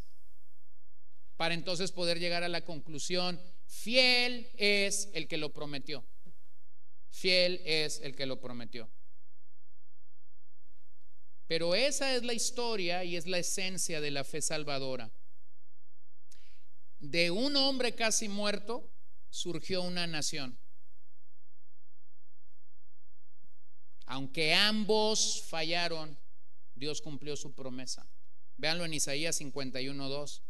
[1.37, 6.05] Para entonces poder llegar a la conclusión, fiel es el que lo prometió.
[7.11, 8.89] Fiel es el que lo prometió.
[11.47, 15.13] Pero esa es la historia y es la esencia de la fe salvadora
[17.03, 18.89] de un hombre casi muerto
[19.29, 20.57] surgió una nación.
[24.07, 26.17] Aunque ambos fallaron,
[26.75, 28.09] Dios cumplió su promesa.
[28.57, 30.43] Véanlo en Isaías 51.2.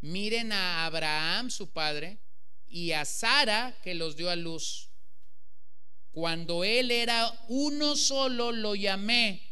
[0.00, 2.18] Miren a Abraham, su padre,
[2.66, 4.90] y a Sara, que los dio a luz.
[6.10, 9.42] Cuando él era uno solo, lo llamé.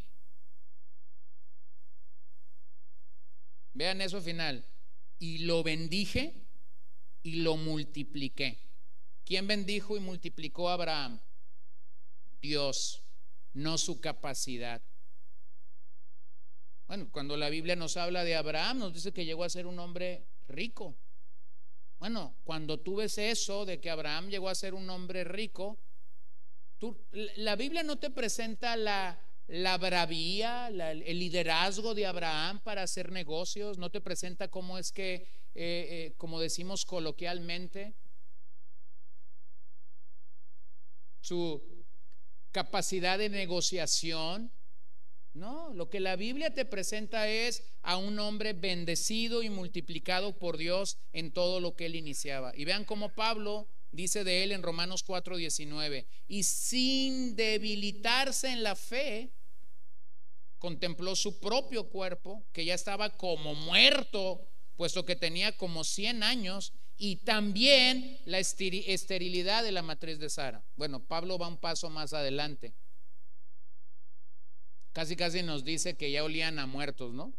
[3.72, 4.66] Vean eso final.
[5.18, 6.46] Y lo bendije
[7.22, 8.58] y lo multipliqué.
[9.24, 11.20] ¿Quién bendijo y multiplicó a Abraham?
[12.40, 13.02] Dios,
[13.54, 14.82] no su capacidad.
[16.86, 19.78] Bueno, cuando la Biblia nos habla de Abraham, nos dice que llegó a ser un
[19.80, 20.96] hombre rico.
[21.98, 25.80] Bueno, cuando tú ves eso de que Abraham llegó a ser un hombre rico,
[27.10, 33.78] la Biblia no te presenta la, la bravía, el liderazgo de Abraham para hacer negocios,
[33.78, 37.94] no te presenta cómo es que, eh, eh, como decimos coloquialmente,
[41.20, 41.62] su
[42.50, 44.50] capacidad de negociación.
[45.34, 50.56] No, lo que la Biblia te presenta es a un hombre bendecido y multiplicado por
[50.56, 52.52] Dios en todo lo que él iniciaba.
[52.56, 58.74] Y vean cómo Pablo dice de él en Romanos 4:19, y sin debilitarse en la
[58.76, 59.32] fe,
[60.58, 64.40] contempló su propio cuerpo, que ya estaba como muerto,
[64.76, 70.64] puesto que tenía como 100 años, y también la esterilidad de la matriz de Sara.
[70.76, 72.74] Bueno, Pablo va un paso más adelante.
[74.92, 77.34] Casi, casi nos dice que ya olían a muertos, ¿no?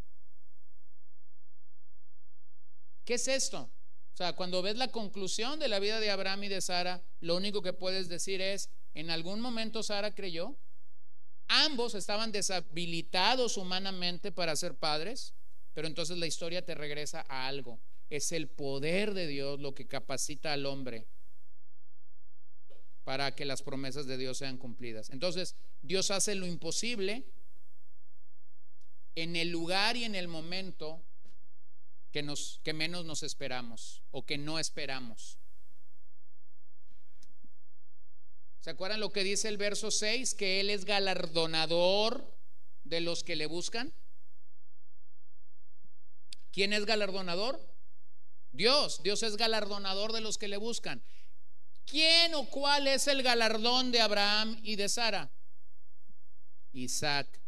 [3.03, 3.71] ¿Qué es esto?
[4.13, 7.35] O sea, cuando ves la conclusión de la vida de Abraham y de Sara, lo
[7.35, 10.55] único que puedes decir es, en algún momento Sara creyó,
[11.47, 15.33] ambos estaban deshabilitados humanamente para ser padres,
[15.73, 17.79] pero entonces la historia te regresa a algo.
[18.09, 21.07] Es el poder de Dios lo que capacita al hombre
[23.03, 25.09] para que las promesas de Dios sean cumplidas.
[25.11, 27.23] Entonces, Dios hace lo imposible
[29.15, 31.01] en el lugar y en el momento
[32.11, 32.25] que,
[32.63, 35.39] que menos nos esperamos o que no esperamos.
[38.67, 40.33] ¿Se acuerdan lo que dice el verso 6?
[40.33, 42.35] Que Él es galardonador
[42.83, 43.93] de los que le buscan.
[46.51, 47.65] ¿Quién es galardonador?
[48.51, 49.01] Dios.
[49.03, 51.01] Dios es galardonador de los que le buscan.
[51.85, 55.31] ¿Quién o cuál es el galardón de Abraham y de Sara?
[56.73, 57.39] Isaac.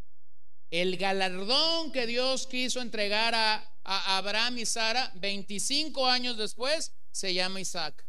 [0.72, 7.60] El galardón que Dios quiso entregar a, Abraham y Sara 25 años después se llama
[7.60, 8.09] Isaac.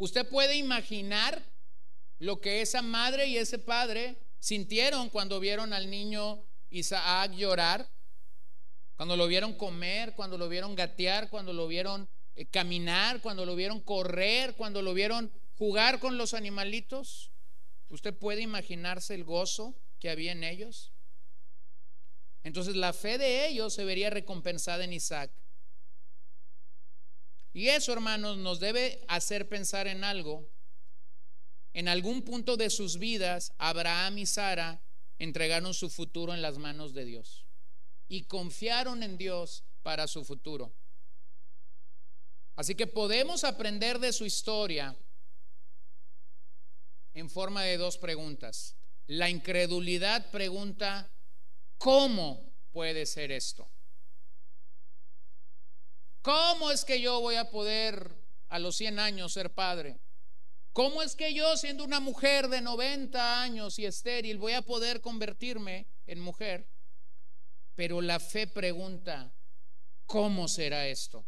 [0.00, 1.44] Usted puede imaginar
[2.18, 7.86] lo que esa madre y ese padre sintieron cuando vieron al niño Isaac llorar,
[8.96, 13.54] cuando lo vieron comer, cuando lo vieron gatear, cuando lo vieron eh, caminar, cuando lo
[13.54, 17.30] vieron correr, cuando lo vieron jugar con los animalitos.
[17.90, 20.94] ¿Usted puede imaginarse el gozo que había en ellos?
[22.42, 25.30] Entonces la fe de ellos se vería recompensada en Isaac.
[27.52, 30.48] Y eso, hermanos, nos debe hacer pensar en algo.
[31.72, 34.82] En algún punto de sus vidas, Abraham y Sara
[35.18, 37.44] entregaron su futuro en las manos de Dios
[38.08, 40.74] y confiaron en Dios para su futuro.
[42.56, 44.96] Así que podemos aprender de su historia
[47.14, 48.76] en forma de dos preguntas.
[49.06, 51.10] La incredulidad pregunta,
[51.78, 53.70] ¿cómo puede ser esto?
[56.22, 58.14] ¿Cómo es que yo voy a poder
[58.48, 59.98] a los 100 años ser padre?
[60.72, 65.00] ¿Cómo es que yo, siendo una mujer de 90 años y estéril, voy a poder
[65.00, 66.68] convertirme en mujer?
[67.74, 69.32] Pero la fe pregunta,
[70.06, 71.26] ¿cómo será esto?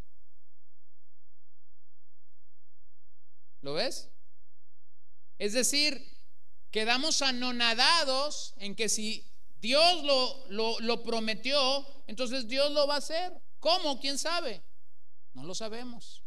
[3.61, 4.09] ¿Lo ves?
[5.39, 6.05] Es decir,
[6.69, 9.25] quedamos anonadados en que si
[9.59, 13.33] Dios lo, lo, prometió, entonces Dios lo va a hacer.
[13.59, 13.99] ¿Cómo?
[13.99, 14.61] ¿Quién sabe?
[15.33, 16.23] No lo sabemos.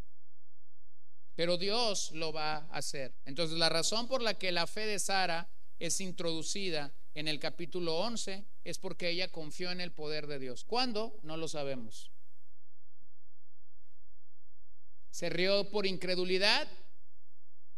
[1.35, 3.15] Pero Dios lo va a hacer.
[3.25, 5.49] Entonces la razón por la que la fe de Sara
[5.79, 10.65] es introducida en el capítulo 11 es porque ella confió en el poder de Dios.
[10.65, 11.19] ¿Cuándo?
[11.23, 12.11] No lo sabemos.
[15.11, 16.69] ¿Se rió por incredulidad?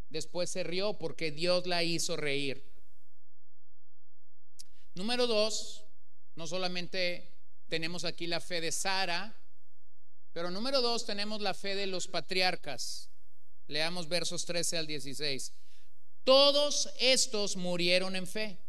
[0.09, 2.65] Después se rió porque Dios la hizo reír.
[4.95, 5.85] Número dos,
[6.35, 7.33] no solamente
[7.69, 9.37] tenemos aquí la fe de Sara,
[10.39, 13.11] pero número dos tenemos la fe de los patriarcas.
[13.67, 15.53] Leamos versos 13 al 16.
[16.23, 18.61] Todos estos murieron en fe,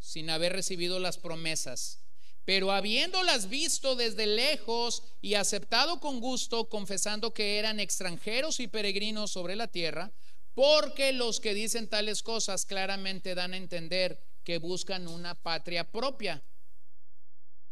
[0.00, 2.00] sin haber recibido las promesas,
[2.44, 9.30] Pero habiéndolas visto desde lejos y aceptado con gusto, confesando que eran extranjeros y peregrinos
[9.30, 10.10] sobre la tierra,
[10.52, 16.42] porque los que dicen tales cosas claramente dan a entender que buscan una patria propia.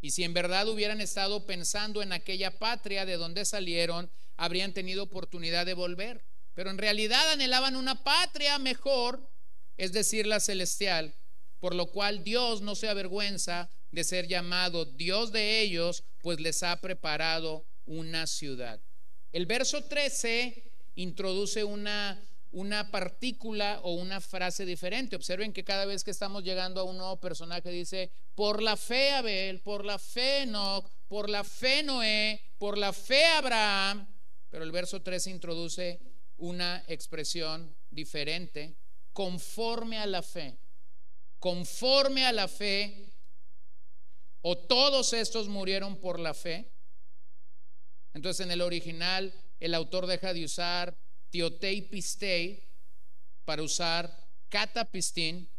[0.01, 5.03] Y si en verdad hubieran estado pensando en aquella patria de donde salieron, habrían tenido
[5.03, 6.23] oportunidad de volver.
[6.53, 9.29] Pero en realidad anhelaban una patria mejor,
[9.77, 11.13] es decir, la celestial,
[11.59, 16.63] por lo cual Dios no se avergüenza de ser llamado Dios de ellos, pues les
[16.63, 18.79] ha preparado una ciudad.
[19.31, 22.21] El verso 13 introduce una,
[22.51, 25.15] una partícula o una frase diferente.
[25.15, 29.11] Observen que cada vez que estamos llegando a un nuevo personaje dice, por la fe
[29.11, 34.07] Abel, por la fe Enoch, por la fe Noé, por la fe Abraham.
[34.49, 35.99] Pero el verso 13 introduce
[36.37, 38.77] una expresión diferente,
[39.13, 40.57] conforme a la fe.
[41.39, 43.13] Conforme a la fe
[44.41, 46.71] o todos estos murieron por la fe.
[48.13, 50.97] Entonces en el original el autor deja de usar
[51.29, 52.63] tiotei pistei
[53.45, 54.09] para usar
[54.49, 55.49] catapistín.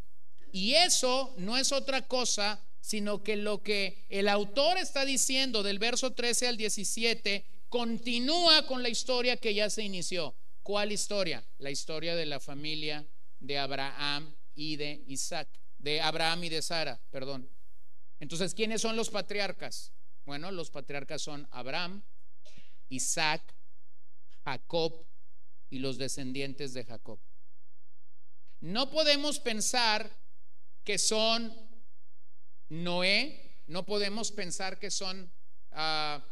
[0.53, 5.79] Y eso no es otra cosa sino que lo que el autor está diciendo del
[5.79, 10.35] verso 13 al 17 continúa con la historia que ya se inició.
[10.62, 11.45] ¿Cuál historia?
[11.59, 13.07] La historia de la familia
[13.41, 17.49] de Abraham y de Isaac, de Abraham y de Sara, perdón.
[18.21, 19.93] Entonces, ¿quiénes son los patriarcas?
[20.25, 22.03] Bueno, los patriarcas son Abraham,
[22.89, 23.43] Isaac,
[24.45, 25.07] Jacob
[25.71, 27.19] y los descendientes de Jacob.
[28.61, 30.11] No podemos pensar
[30.85, 31.55] que son
[32.69, 35.31] Noé, no podemos pensar que son
[35.73, 36.25] ah,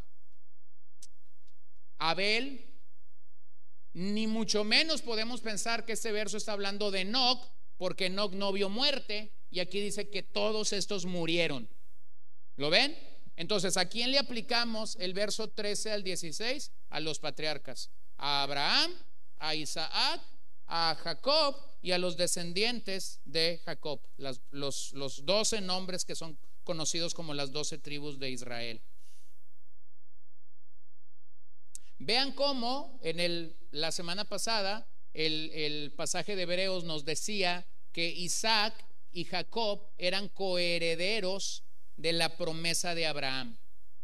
[1.98, 2.74] Abel,
[3.92, 8.52] ni mucho menos podemos pensar que este verso está hablando de Enoch, porque Enoch no
[8.52, 11.68] vio muerte, y aquí dice que todos estos murieron.
[12.56, 12.96] ¿Lo ven?
[13.36, 16.72] Entonces, ¿a quién le aplicamos el verso 13 al 16?
[16.90, 17.90] A los patriarcas.
[18.16, 18.92] A Abraham,
[19.38, 20.22] a Isaac,
[20.66, 24.00] a Jacob y a los descendientes de Jacob.
[24.50, 28.82] los, los 12 nombres que son conocidos como las 12 tribus de Israel.
[31.98, 38.08] Vean cómo en el, la semana pasada el, el pasaje de Hebreos nos decía que
[38.08, 38.74] Isaac
[39.12, 41.62] y Jacob eran coherederos
[41.96, 43.56] de la promesa de Abraham.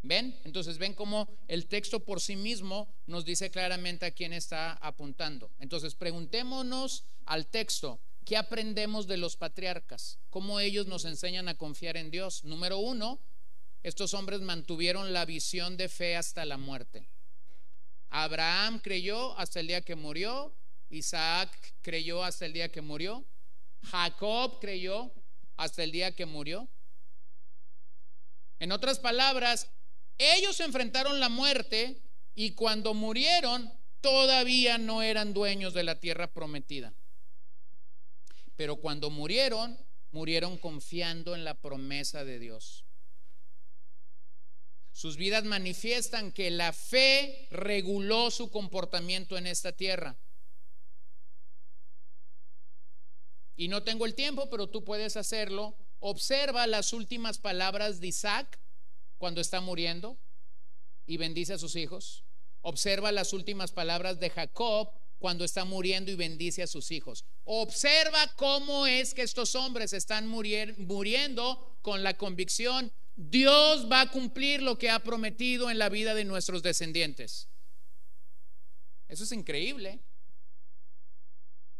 [0.02, 0.36] ¿Ven?
[0.44, 5.50] Entonces ven cómo el texto por sí mismo nos dice claramente a quién está apuntando.
[5.60, 10.18] Entonces preguntémonos al texto, ¿qué aprendemos de los patriarcas?
[10.28, 12.42] ¿Cómo ellos nos enseñan a confiar en Dios?
[12.44, 13.20] Número uno,
[13.84, 17.08] estos hombres mantuvieron la visión de fe hasta la muerte.
[18.10, 20.54] Abraham creyó hasta el día que murió,
[20.90, 23.24] Isaac creyó hasta el día que murió,
[23.84, 25.12] Jacob creyó
[25.56, 26.68] hasta el día que murió.
[28.58, 29.70] En otras palabras,
[30.18, 32.02] ellos enfrentaron la muerte
[32.34, 36.94] y cuando murieron todavía no eran dueños de la tierra prometida.
[38.56, 39.78] Pero cuando murieron,
[40.10, 42.84] murieron confiando en la promesa de Dios.
[44.92, 50.16] Sus vidas manifiestan que la fe reguló su comportamiento en esta tierra.
[53.56, 58.58] Y no tengo el tiempo, pero tú puedes hacerlo Observa las últimas palabras de Isaac
[59.22, 60.18] cuando está muriendo
[61.06, 62.24] y bendice a sus hijos.
[62.60, 67.24] Observa las últimas palabras de Jacob cuando está muriendo y bendice a sus hijos.
[67.44, 74.60] Observa cómo es que estos hombres están muriendo con la convicción, Dios va a cumplir
[74.60, 77.48] lo que ha prometido en la vida de nuestros descendientes.
[79.06, 80.00] Eso es increíble.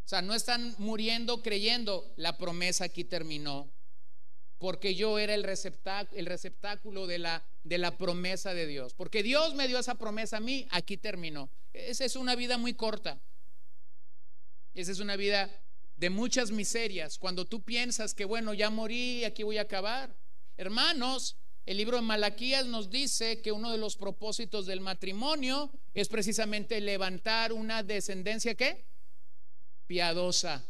[0.04, 3.68] O sea, no están muriendo creyendo, la promesa aquí terminó
[4.62, 8.94] porque yo era el receptáculo, de la promesa de Dios.
[8.94, 11.50] Porque Dios me dio esa promesa a mí, aquí terminó.
[11.72, 13.20] Esa es una vida muy corta.
[14.72, 15.50] Esa es una vida
[15.96, 17.18] de muchas miserias.
[17.18, 20.14] Cuando tú piensas que, bueno, ya morí, aquí voy a acabar.
[20.56, 21.36] Hermanos,
[21.66, 26.80] el libro de Malaquías nos dice que uno de los propósitos del matrimonio es precisamente
[26.80, 28.84] levantar una descendencia, ¿qué?
[29.88, 30.64] Piadosa.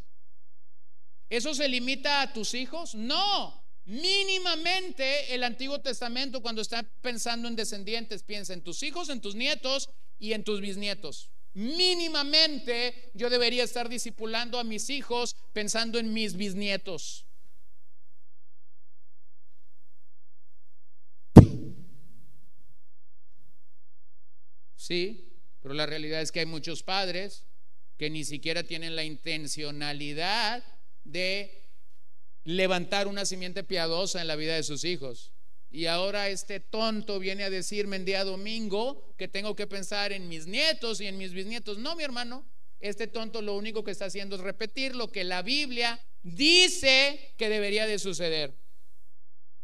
[1.28, 2.95] ¿Eso se limita a tus hijos?
[2.95, 3.61] No.
[3.85, 9.35] Mínimamente el Antiguo Testamento cuando está pensando en descendientes piensa en tus hijos, en tus
[9.35, 11.30] nietos y en tus bisnietos.
[11.55, 17.26] Mínimamente yo debería estar discipulando a mis hijos pensando en mis bisnietos.
[24.76, 27.45] Sí, pero la realidad es que hay muchos padres
[27.99, 30.64] que ni siquiera tienen la intencionalidad
[31.05, 31.61] de
[32.45, 35.32] levantar una simiente piadosa en la vida de sus hijos.
[35.70, 40.28] Y ahora este tonto viene a decirme en día domingo que tengo que pensar en
[40.28, 41.78] mis nietos y en mis bisnietos.
[41.78, 42.47] No, mi hermano,
[42.78, 47.49] este tonto lo único que está haciendo es repetir lo que la Biblia dice que
[47.49, 48.55] debería de suceder.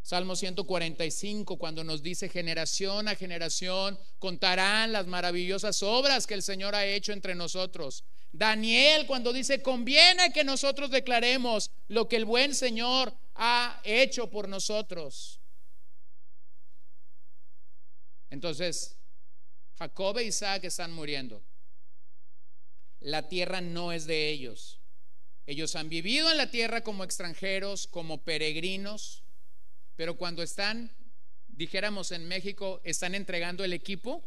[0.01, 6.75] Salmo 145, cuando nos dice generación a generación, contarán las maravillosas obras que el Señor
[6.75, 8.05] ha hecho entre nosotros.
[8.33, 14.49] Daniel, cuando dice, conviene que nosotros declaremos lo que el buen Señor ha hecho por
[14.49, 15.41] nosotros.
[18.31, 18.97] Entonces,
[19.79, 21.43] Jacob e Isaac están muriendo.
[23.01, 24.81] La tierra no es de ellos.
[25.47, 29.23] Ellos han vivido en la tierra como extranjeros, como peregrinos
[29.99, 30.93] pero cuando están,
[31.49, 34.23] dijéramos en México, están entregando el equipo,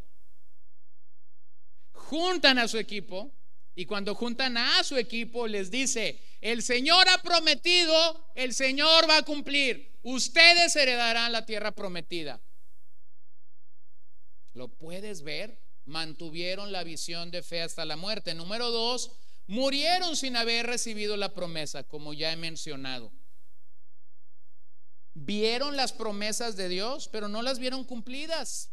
[1.94, 3.32] juntan a su equipo
[3.76, 9.18] y cuando juntan a su equipo les dice, el Señor ha prometido, el Señor va
[9.18, 12.42] a cumplir, ustedes heredarán la tierra prometida.
[14.54, 15.60] ¿Lo puedes ver?
[15.86, 18.34] Mantuvieron la visión de fe hasta la muerte.
[18.34, 19.12] Número dos,
[19.48, 23.12] murieron sin haber recibido la promesa, como ya he mencionado
[25.14, 28.70] vieron las promesas de Dios, pero no las vieron cumplidas.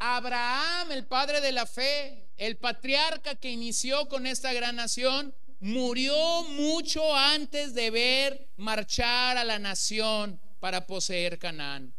[0.00, 6.42] Abraham, el padre de la fe, el patriarca que inició con esta gran nación, murió
[6.44, 11.94] mucho antes de ver marchar a la nación para poseer Canaán.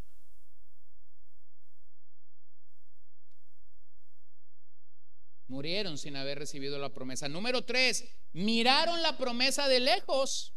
[5.47, 7.29] Murieron sin haber recibido la promesa.
[7.29, 10.55] Número tres, miraron la promesa de lejos.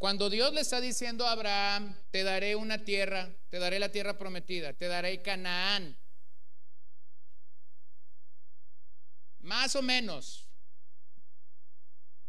[0.00, 4.16] Cuando Dios le está diciendo a Abraham, te daré una tierra, te daré la tierra
[4.16, 5.94] prometida, te daré Canaán.
[9.40, 10.48] Más o menos,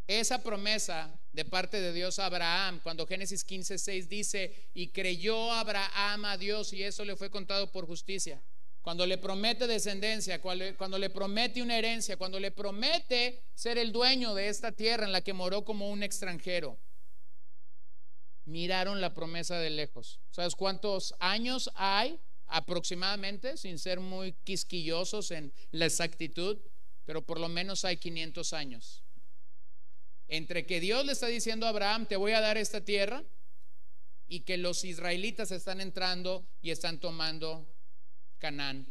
[0.06, 5.54] esa promesa de parte de Dios a Abraham, cuando Génesis 15, 6 dice, y creyó
[5.54, 8.44] Abraham a Dios y eso le fue contado por justicia.
[8.82, 14.36] Cuando le promete descendencia, cuando le promete una herencia, cuando le promete ser el dueño
[14.36, 16.78] de esta tierra en la que moró como un extranjero
[18.52, 20.20] miraron la promesa de lejos.
[20.30, 26.60] ¿Sabes cuántos años hay aproximadamente, sin ser muy quisquillosos en la exactitud?
[27.06, 29.04] Pero por lo menos hay 500 años.
[30.28, 33.24] Entre que Dios le está diciendo a Abraham, te voy a dar esta tierra,
[34.32, 37.68] y que los israelitas están entrando y están tomando
[38.38, 38.88] Canaán.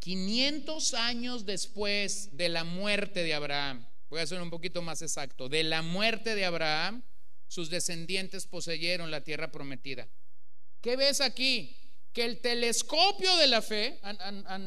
[0.00, 3.86] 500 años después de la muerte de Abraham,
[4.16, 7.02] voy a ser un poquito más exacto, de la muerte de Abraham,
[7.48, 10.08] sus descendientes poseyeron la tierra prometida.
[10.80, 11.76] ¿Qué ves aquí?
[12.14, 14.00] Que el telescopio de la fe,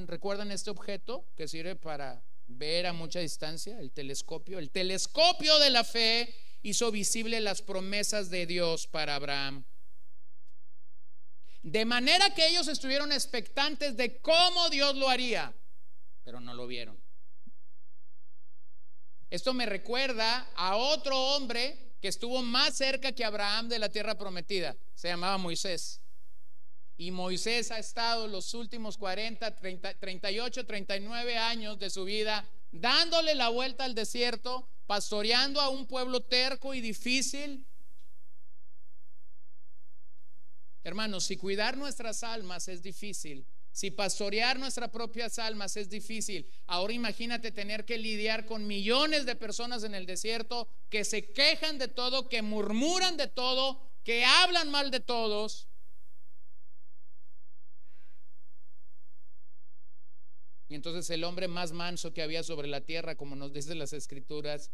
[0.06, 3.80] recuerdan este objeto que sirve para ver a mucha distancia?
[3.80, 4.60] El telescopio.
[4.60, 6.32] El telescopio de la fe
[6.62, 9.66] hizo visible las promesas de Dios para Abraham.
[11.64, 15.56] De manera que ellos estuvieron expectantes de cómo Dios lo haría,
[16.24, 17.09] pero no lo vieron.
[19.30, 24.16] Esto me recuerda a otro hombre que estuvo más cerca que Abraham de la tierra
[24.18, 24.76] prometida.
[24.96, 26.02] Se llamaba Moisés.
[26.98, 33.50] Y Moisés ha estado los últimos 40, 38, 39 años de su vida dándole la
[33.50, 37.66] vuelta al desierto, pastoreando a un pueblo terco y difícil.
[40.84, 43.46] Hermanos, si cuidar nuestras almas es difícil,
[43.80, 49.38] si pastorear nuestras propias almas es difícil, ahora imagínate tener que lidiar con millones de
[49.38, 54.70] personas en el desierto que se quejan de todo, que murmuran de todo, que hablan
[54.70, 55.70] mal de todos.
[60.68, 63.94] Y entonces el hombre más manso que había sobre la tierra, como nos dicen las
[63.94, 64.72] escrituras,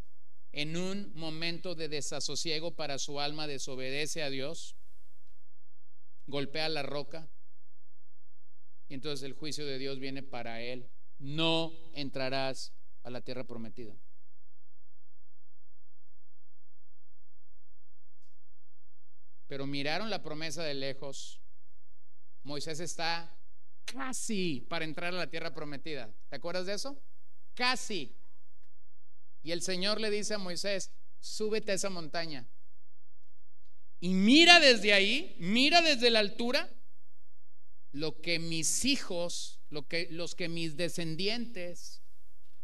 [0.52, 4.76] en un momento de desasosiego para su alma desobedece a Dios,
[6.26, 7.30] golpea la roca
[8.88, 10.90] y entonces el juicio de Dios viene para él.
[11.18, 12.74] No entrarás
[13.04, 13.96] a la tierra prometida.
[19.48, 21.40] Pero miraron la promesa de lejos.
[22.44, 23.36] Moisés está
[23.86, 26.14] casi para entrar a la tierra prometida.
[26.30, 27.02] ¿Te acuerdas de eso?
[27.54, 28.16] Casi.
[29.44, 32.48] Y el Señor le dice a Moisés, súbete a esa montaña.
[34.00, 36.70] Y mira desde ahí, mira desde la altura
[37.96, 42.02] lo que mis hijos, lo que, los que mis descendientes,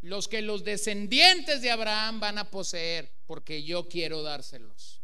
[0.01, 5.01] los que los descendientes de Abraham van a poseer, porque yo quiero dárselos.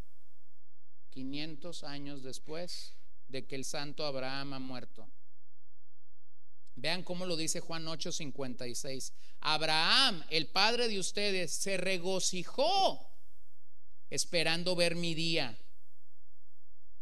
[1.11, 2.93] 500 años después
[3.29, 5.09] de que el santo Abraham ha muerto.
[6.75, 9.13] Vean cómo lo dice Juan 8:56.
[9.39, 13.17] Abraham, el padre de ustedes, se regocijó
[14.09, 15.57] esperando ver mi día.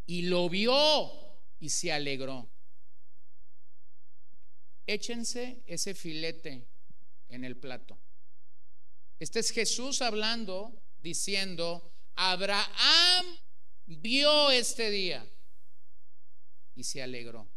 [0.05, 1.11] Y lo vio
[1.59, 2.54] y se alegró.
[4.88, 6.67] Échense ese filete
[7.29, 7.97] en el plato.
[9.19, 13.25] Este es Jesús hablando, diciendo, Abraham
[13.86, 15.27] vio este día
[16.75, 17.49] y se alegró.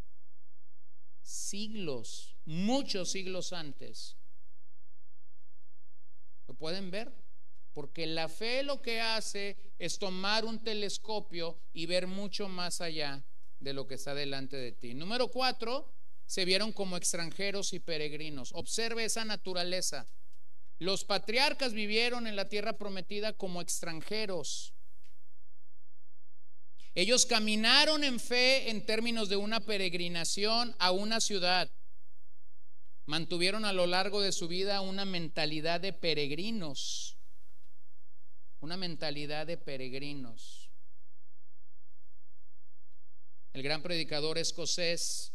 [1.21, 4.15] Siglos, muchos siglos antes.
[6.47, 7.13] ¿Lo pueden ver?
[7.73, 13.23] Porque la fe lo que hace es tomar un telescopio y ver mucho más allá
[13.59, 14.93] de lo que está delante de ti.
[14.93, 15.93] Número cuatro,
[16.29, 18.51] se vieron como extranjeros y peregrinos.
[18.53, 20.05] Observe esa naturaleza.
[20.77, 24.75] Los patriarcas vivieron en la tierra prometida como extranjeros.
[26.93, 31.71] Ellos caminaron en fe en términos de una peregrinación a una ciudad.
[33.07, 37.17] Mantuvieron a lo largo de su vida una mentalidad de peregrinos.
[38.59, 40.69] Una mentalidad de peregrinos.
[43.51, 45.33] El gran predicador escocés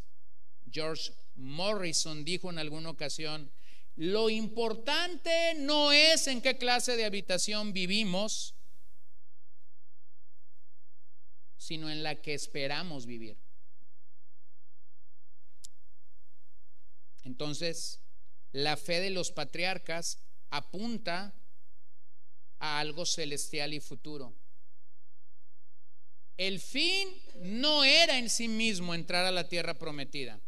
[0.75, 3.51] George Morrison dijo en alguna ocasión,
[3.97, 8.55] lo importante no es en qué clase de habitación vivimos,
[11.57, 13.39] sino en la que esperamos vivir.
[17.23, 18.01] Entonces,
[18.53, 20.19] la fe de los patriarcas
[20.51, 21.35] apunta
[22.59, 24.35] a algo celestial y futuro.
[26.37, 27.09] El fin
[27.43, 30.41] no era en sí mismo entrar a la tierra prometida.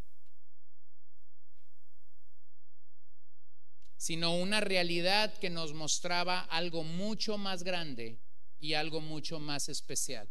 [3.97, 8.19] Sino una realidad que nos mostraba algo mucho más grande
[8.59, 10.29] y algo mucho más especial.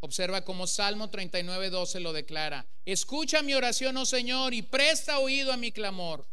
[0.00, 2.66] Observa como Salmo 39, 12 lo declara.
[2.84, 6.28] Escucha mi oración, oh Señor, y presta oído a mi clamor.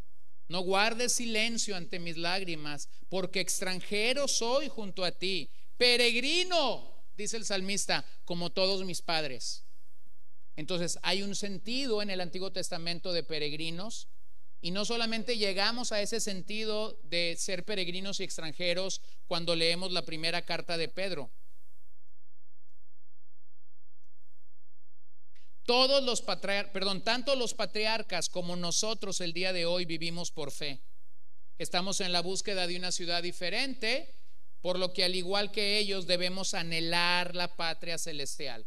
[0.48, 5.52] No guardes silencio ante mis lágrimas, porque extranjero soy junto a ti.
[5.78, 9.64] Peregrino, dice el salmista, como todos mis padres.
[10.56, 14.08] Entonces hay un sentido en el Antiguo Testamento de peregrinos
[14.62, 20.06] y no solamente llegamos a ese sentido de ser peregrinos y extranjeros cuando leemos la
[20.06, 21.32] primera carta de Pedro.
[25.66, 30.82] Todos los perdón, tanto los patriarcas como nosotros el día de hoy vivimos por fe.
[31.60, 34.16] Estamos en la búsqueda de una ciudad diferente,
[34.62, 38.66] por lo que al igual que ellos debemos anhelar la patria celestial.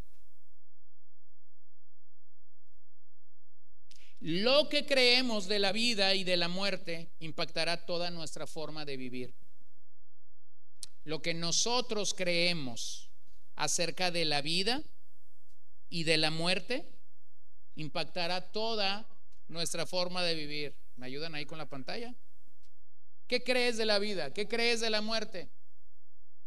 [4.22, 8.96] Lo que creemos de la vida y de la muerte impactará toda nuestra forma de
[8.96, 9.34] vivir.
[11.02, 13.10] Lo que nosotros creemos
[13.56, 14.80] acerca de la vida
[15.88, 16.88] y de la muerte
[17.74, 19.08] impactará toda
[19.48, 20.76] nuestra forma de vivir.
[20.94, 22.14] ¿Me ayudan ahí con la pantalla?
[23.26, 24.32] ¿Qué crees de la vida?
[24.32, 25.50] ¿Qué crees de la muerte?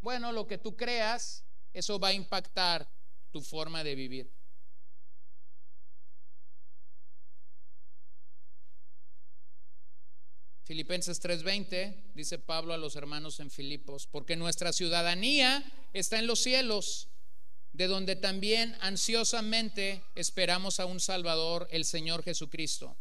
[0.00, 2.88] Bueno, lo que tú creas, eso va a impactar
[3.30, 4.35] tu forma de vivir.
[10.66, 15.62] Filipenses 3:20, dice Pablo a los hermanos en Filipos, porque nuestra ciudadanía
[15.92, 17.06] está en los cielos,
[17.72, 22.96] de donde también ansiosamente esperamos a un Salvador, el Señor Jesucristo.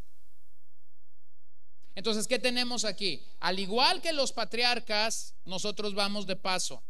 [1.95, 3.23] Entonces, ¿qué tenemos aquí?
[3.39, 6.83] Al igual que los patriarcas, nosotros vamos de paso.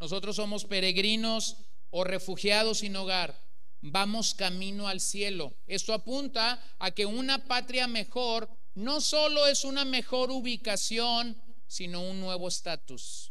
[0.00, 1.56] Nosotros somos peregrinos
[1.88, 3.40] o refugiados sin hogar.
[3.80, 5.54] Vamos camino al cielo.
[5.66, 8.50] Esto apunta a que una patria mejor
[8.80, 13.30] no solo es una mejor ubicación, sino un nuevo estatus.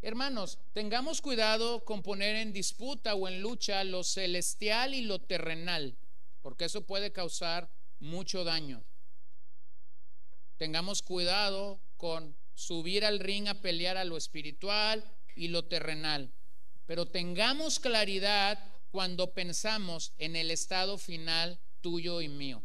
[0.00, 5.98] Hermanos, tengamos cuidado con poner en disputa o en lucha lo celestial y lo terrenal,
[6.40, 7.68] porque eso puede causar
[7.98, 8.84] mucho daño.
[10.56, 15.04] Tengamos cuidado con subir al ring a pelear a lo espiritual
[15.34, 16.32] y lo terrenal,
[16.86, 22.62] pero tengamos claridad cuando pensamos en el estado final tuyo y mío.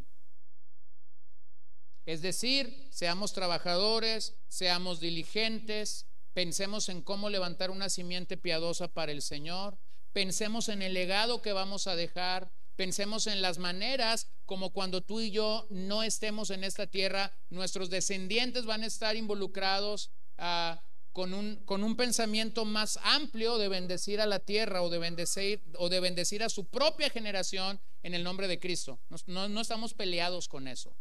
[2.05, 9.21] Es decir, seamos trabajadores, seamos diligentes, pensemos en cómo levantar una simiente piadosa para el
[9.21, 9.78] Señor,
[10.11, 15.21] pensemos en el legado que vamos a dejar, pensemos en las maneras como cuando tú
[15.21, 20.82] y yo no estemos en esta tierra, nuestros descendientes van a estar involucrados a
[21.14, 25.64] con un, con un pensamiento más amplio de bendecir a la tierra o de bendecir,
[25.78, 28.99] o de bendecir a su propia generación en el nombre de Cristo.
[29.28, 30.95] No, no estamos peleados con eso.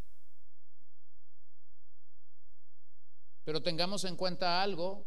[3.45, 5.07] Pero tengamos en cuenta algo,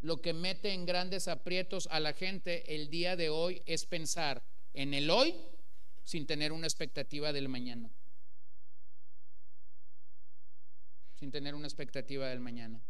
[0.00, 4.44] lo que mete en grandes aprietos a la gente el día de hoy es pensar
[4.74, 5.34] en el hoy
[6.02, 7.90] sin tener una expectativa del mañana.
[11.14, 12.82] Sin tener una expectativa del mañana.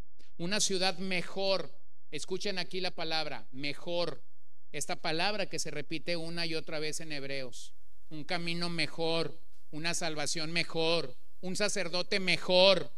[0.43, 1.73] Una ciudad mejor.
[2.11, 4.25] Escuchen aquí la palabra, mejor.
[4.73, 7.75] Esta palabra que se repite una y otra vez en Hebreos.
[8.09, 9.39] Un camino mejor,
[9.71, 12.93] una salvación mejor, un sacerdote mejor.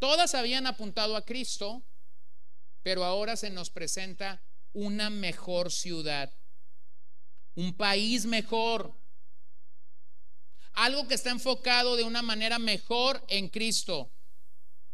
[0.00, 1.84] Todas habían apuntado a Cristo,
[2.82, 6.34] pero ahora se nos presenta una mejor ciudad,
[7.54, 8.92] un país mejor,
[10.72, 14.10] algo que está enfocado de una manera mejor en Cristo.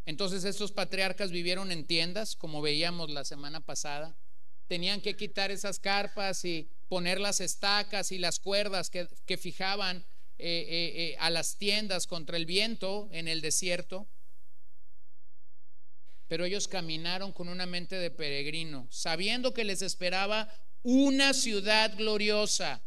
[0.08, 4.16] Entonces estos patriarcas vivieron en tiendas, como veíamos la semana pasada.
[4.66, 9.98] Tenían que quitar esas carpas y poner las estacas y las cuerdas que, fijaban
[10.38, 14.08] eh, eh, eh, a las tiendas contra el viento en el desierto.
[16.26, 20.50] Pero ellos caminaron con una mente de peregrino, sabiendo que les esperaba
[20.82, 22.80] una ciudad gloriosa.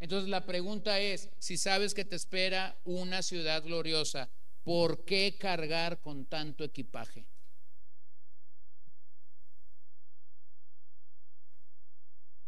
[0.00, 4.30] Entonces la pregunta es, si sabes que te espera una ciudad gloriosa,
[4.64, 7.24] ¿por qué cargar con tanto equipaje?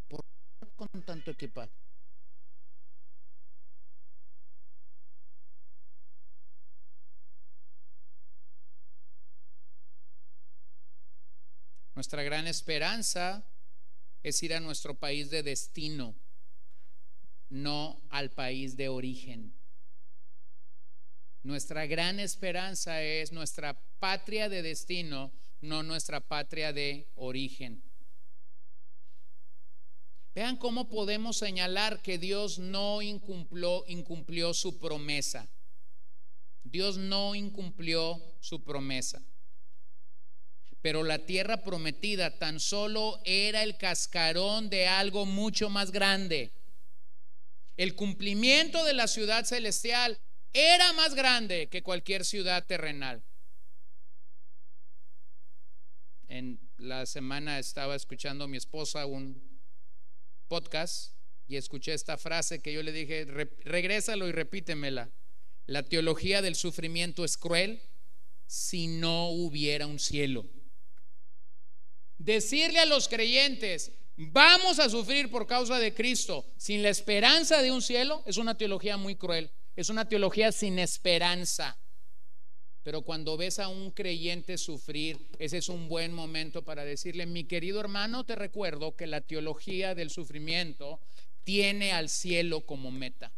[0.08, 0.24] ¿Por
[0.58, 1.72] qué con tanto equipaje?
[11.94, 13.42] Nuestra gran esperanza
[14.22, 16.14] es ir a nuestro país de destino,
[17.48, 19.54] no al país de origen.
[21.46, 25.30] Nuestra gran esperanza es nuestra patria de destino,
[25.60, 27.84] no nuestra patria de origen.
[30.34, 35.48] Vean cómo podemos señalar que Dios no incumplió, incumplió su promesa.
[36.64, 39.22] Dios no incumplió su promesa
[40.82, 46.52] pero la tierra prometida tan solo era el cascarón de algo mucho más grande.
[47.76, 50.16] El cumplimiento de la ciudad celestial
[50.56, 53.22] era más grande que cualquier ciudad terrenal.
[56.28, 59.60] En la semana estaba escuchando mi esposa un
[60.48, 61.12] podcast
[61.46, 63.26] y escuché esta frase que yo le dije,
[63.64, 65.10] regrésalo y repítemela.
[65.66, 67.82] La teología del sufrimiento es cruel
[68.46, 70.46] si no hubiera un cielo.
[72.16, 77.72] Decirle a los creyentes, vamos a sufrir por causa de Cristo sin la esperanza de
[77.72, 81.78] un cielo, es una teología muy cruel, es una teología sin esperanza.
[82.82, 87.44] Pero cuando ves a un creyente sufrir, ese es un buen momento para decirle, mi
[87.44, 91.00] querido hermano, te recuerdo que la teología del sufrimiento
[91.44, 93.32] tiene al cielo como meta.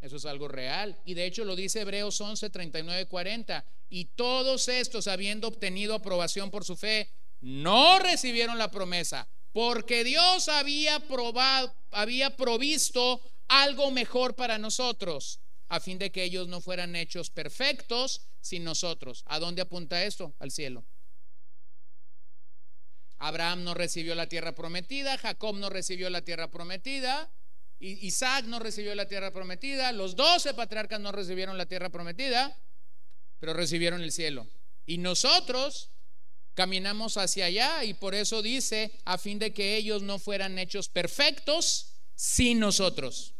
[0.00, 1.00] Eso es algo real.
[1.06, 3.64] Y de hecho lo dice Hebreos 11, 39, 40.
[3.88, 7.08] Y todos estos, habiendo obtenido aprobación por su fe,
[7.40, 15.80] no recibieron la promesa, porque Dios había probado, había provisto algo mejor para nosotros, a
[15.80, 19.24] fin de que ellos no fueran hechos perfectos sin nosotros.
[19.26, 20.34] ¿A dónde apunta esto?
[20.38, 20.84] Al cielo.
[23.18, 27.30] Abraham no recibió la tierra prometida, Jacob no recibió la tierra prometida,
[27.78, 32.56] Isaac no recibió la tierra prometida, los doce patriarcas no recibieron la tierra prometida,
[33.38, 34.46] pero recibieron el cielo.
[34.84, 35.90] Y nosotros
[36.54, 40.88] Caminamos hacia allá y por eso dice, a fin de que ellos no fueran hechos
[40.88, 43.33] perfectos sin nosotros.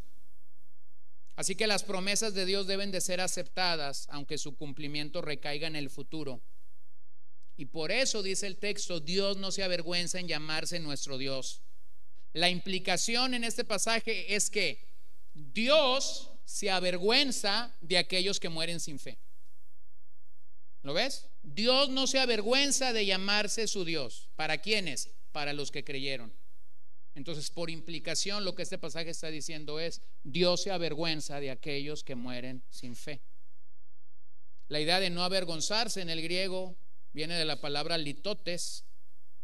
[1.35, 5.75] Así que las promesas de Dios deben de ser aceptadas, aunque su cumplimiento recaiga en
[5.75, 6.41] el futuro.
[7.57, 11.61] Y por eso dice el texto, Dios no se avergüenza en llamarse nuestro Dios.
[12.33, 14.85] La implicación en este pasaje es que
[15.33, 19.17] Dios se avergüenza de aquellos que mueren sin fe.
[20.83, 21.27] ¿Lo ves?
[21.41, 24.29] Dios no se avergüenza de llamarse su Dios.
[24.35, 25.09] ¿Para quiénes?
[25.31, 26.33] Para los que creyeron.
[27.15, 32.03] Entonces, por implicación, lo que este pasaje está diciendo es, Dios se avergüenza de aquellos
[32.03, 33.21] que mueren sin fe.
[34.67, 36.75] La idea de no avergonzarse en el griego
[37.13, 38.83] viene de la palabra litotes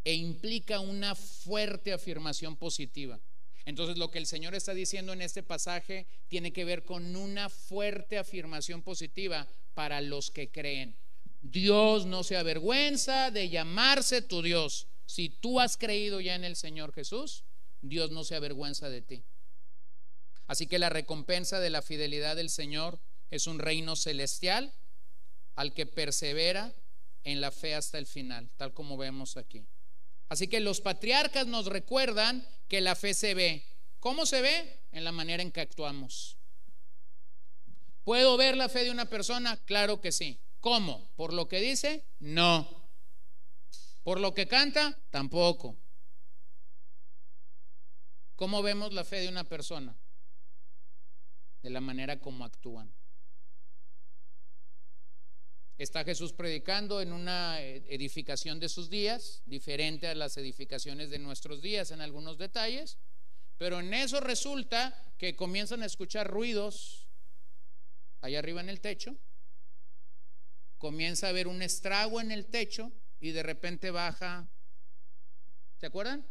[0.03, 3.19] e implica una fuerte afirmación positiva.
[3.65, 7.47] Entonces, lo que el Señor está diciendo en este pasaje tiene que ver con una
[7.47, 10.97] fuerte afirmación positiva para los que creen.
[11.41, 14.87] Dios no se avergüenza de llamarse tu Dios.
[15.05, 17.43] Si tú has creído ya en el Señor Jesús,
[17.81, 19.23] Dios no se avergüenza de ti.
[20.47, 24.73] Así que la recompensa de la fidelidad del Señor es un reino celestial
[25.55, 26.73] al que persevera
[27.23, 29.65] en la fe hasta el final, tal como vemos aquí.
[30.29, 33.65] Así que los patriarcas nos recuerdan que la fe se ve.
[33.99, 34.81] ¿Cómo se ve?
[34.91, 36.37] En la manera en que actuamos.
[38.03, 39.57] ¿Puedo ver la fe de una persona?
[39.65, 40.39] Claro que sí.
[40.59, 41.11] ¿Cómo?
[41.15, 42.05] ¿Por lo que dice?
[42.19, 42.89] No.
[44.03, 45.77] Por lo que canta, tampoco.
[48.41, 49.95] ¿Cómo vemos la fe de una persona?
[51.61, 52.91] De la manera como actúan.
[55.77, 61.61] Está Jesús predicando en una edificación de sus días, diferente a las edificaciones de nuestros
[61.61, 62.97] días en algunos detalles,
[63.59, 67.07] pero en eso resulta que comienzan a escuchar ruidos
[68.21, 69.19] allá arriba en el techo,
[70.79, 74.49] comienza a haber un estrago en el techo y de repente baja,
[75.77, 76.25] ¿se acuerdan?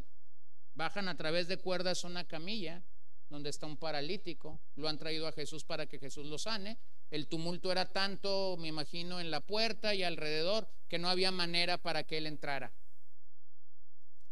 [0.81, 2.83] Bajan a través de cuerdas una camilla
[3.29, 6.79] donde está un paralítico, lo han traído a Jesús para que Jesús lo sane
[7.11, 11.77] el tumulto era tanto, me imagino, en la puerta y alrededor, que no había manera
[11.77, 12.73] para que él entrara.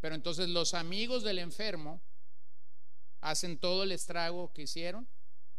[0.01, 2.01] Pero entonces los amigos del enfermo
[3.21, 5.09] hacen todo el estrago que hicieron.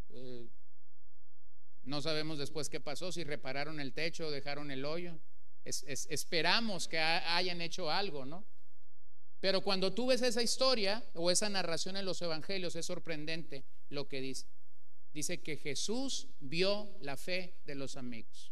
[0.09, 0.49] Eh,
[1.83, 5.19] no sabemos después qué pasó, si repararon el techo o dejaron el hoyo.
[5.65, 8.45] esperamos que hayan hecho algo, ¿no?
[9.39, 14.07] Pero cuando tú ves esa historia o esa narración en los evangelios, es sorprendente lo
[14.07, 14.47] que dice
[15.13, 18.51] dice que Jesús vio la fe de los amigos.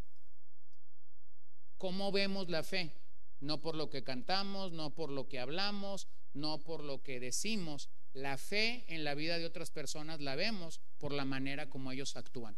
[1.77, 2.95] ¿Cómo vemos la fe?
[3.39, 7.89] No por lo que cantamos, no por lo que hablamos, no por lo que decimos.
[8.13, 12.15] La fe en la vida de otras personas la vemos por la manera como ellos
[12.15, 12.57] actúan.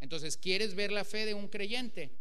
[0.00, 2.18] Entonces, ¿quieres ver la fe de un creyente?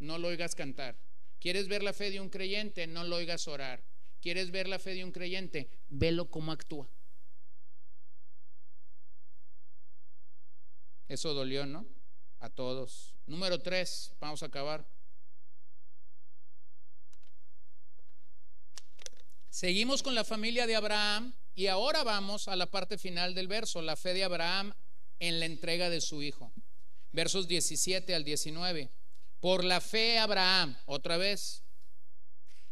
[0.00, 0.98] No lo oigas cantar.
[1.38, 2.88] ¿Quieres ver la fe de un creyente?
[2.88, 3.84] No lo oigas orar.
[4.22, 5.68] ¿Quieres ver la fe de un creyente?
[5.88, 6.88] Velo cómo actúa.
[11.08, 11.84] Eso dolió, ¿no?
[12.38, 13.16] A todos.
[13.26, 14.86] Número tres, vamos a acabar.
[19.50, 23.82] Seguimos con la familia de Abraham y ahora vamos a la parte final del verso,
[23.82, 24.72] la fe de Abraham
[25.18, 26.52] en la entrega de su hijo.
[27.10, 28.88] Versos 17 al 19.
[29.40, 31.64] Por la fe Abraham, otra vez,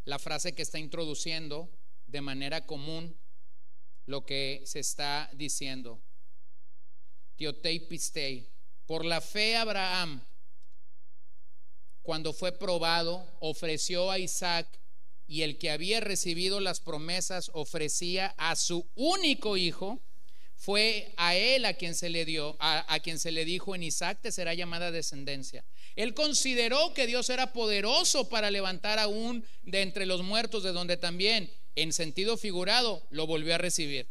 [0.04, 1.70] la frase que está introduciendo
[2.06, 3.16] de manera común
[4.06, 6.02] lo que se está diciendo.
[8.86, 10.22] Por la fe Abraham,
[12.02, 14.66] cuando fue probado, ofreció a Isaac
[15.26, 20.02] y el que había recibido las promesas ofrecía a su único hijo,
[20.56, 23.82] fue a él a quien se le dio, a, a, quien se le dijo en
[23.82, 25.64] Isaac te será llamada descendencia.
[25.96, 30.96] Él consideró que Dios era poderoso para levantar aún de entre los muertos, de donde
[30.96, 34.08] también, en sentido figurado, lo volvió a recibir.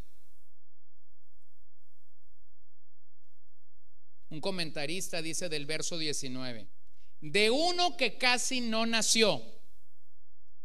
[4.30, 6.68] Un comentarista dice del verso 19,
[7.22, 9.42] de uno que casi no nació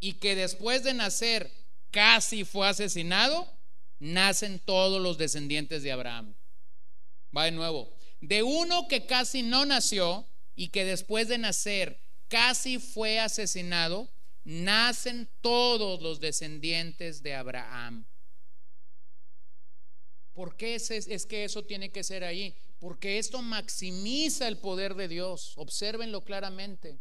[0.00, 1.50] y que después de nacer
[1.90, 3.50] casi fue asesinado,
[4.00, 6.34] nacen todos los descendientes de Abraham.
[7.34, 12.78] Va de nuevo, de uno que casi no nació y que después de nacer casi
[12.78, 14.10] fue asesinado,
[14.44, 18.06] nacen todos los descendientes de Abraham.
[20.34, 22.56] ¿Por qué es, que eso tiene que ser ahí?
[22.80, 25.52] Porque esto maximiza el poder de Dios.
[25.56, 26.98] Obsérvenlo claramente.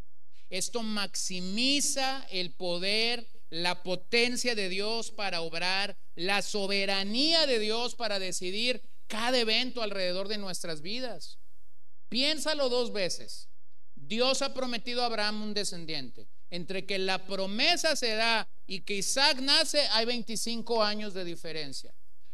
[0.50, 8.20] Esto maximiza el poder, la potencia de Dios para obrar, la soberanía de Dios para
[8.20, 11.38] decidir cada evento alrededor de nuestras vidas.
[12.14, 13.48] Piénsalo dos veces.
[13.96, 16.28] Dios ha prometido a Abraham un descendiente.
[16.48, 21.92] Entre que la promesa se da y que Isaac nace hay 25 años de diferencia.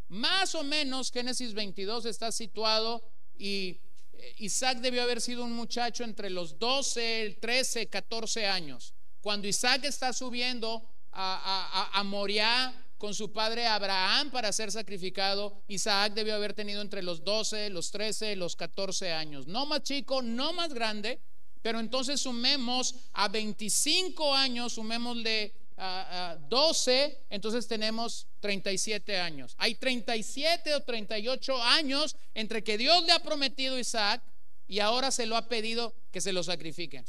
[0.09, 3.03] Más o menos Génesis 22 está situado
[3.39, 3.81] y
[4.13, 8.93] eh, Isaac debió haber sido un muchacho entre los 12, 13, 14 años.
[9.23, 16.13] Cuando Isaac está subiendo a, a, Moriah con su padre Abraham para ser sacrificado, Isaac
[16.13, 19.47] debió haber tenido entre los 12, los 13, los 14 años.
[19.47, 21.19] No más chico, no más grande,
[21.63, 29.55] pero entonces sumemos a 25 años, sumémosle a, 12, entonces tenemos 37 años.
[29.57, 34.23] Hay 37 o 38 años entre que Dios le ha prometido a Isaac
[34.69, 37.07] y ahora se lo ha pedido que se lo sacrifiquen.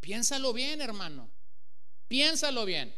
[0.00, 1.30] Piénsalo bien, hermano.
[2.10, 2.94] Piénsalo bien.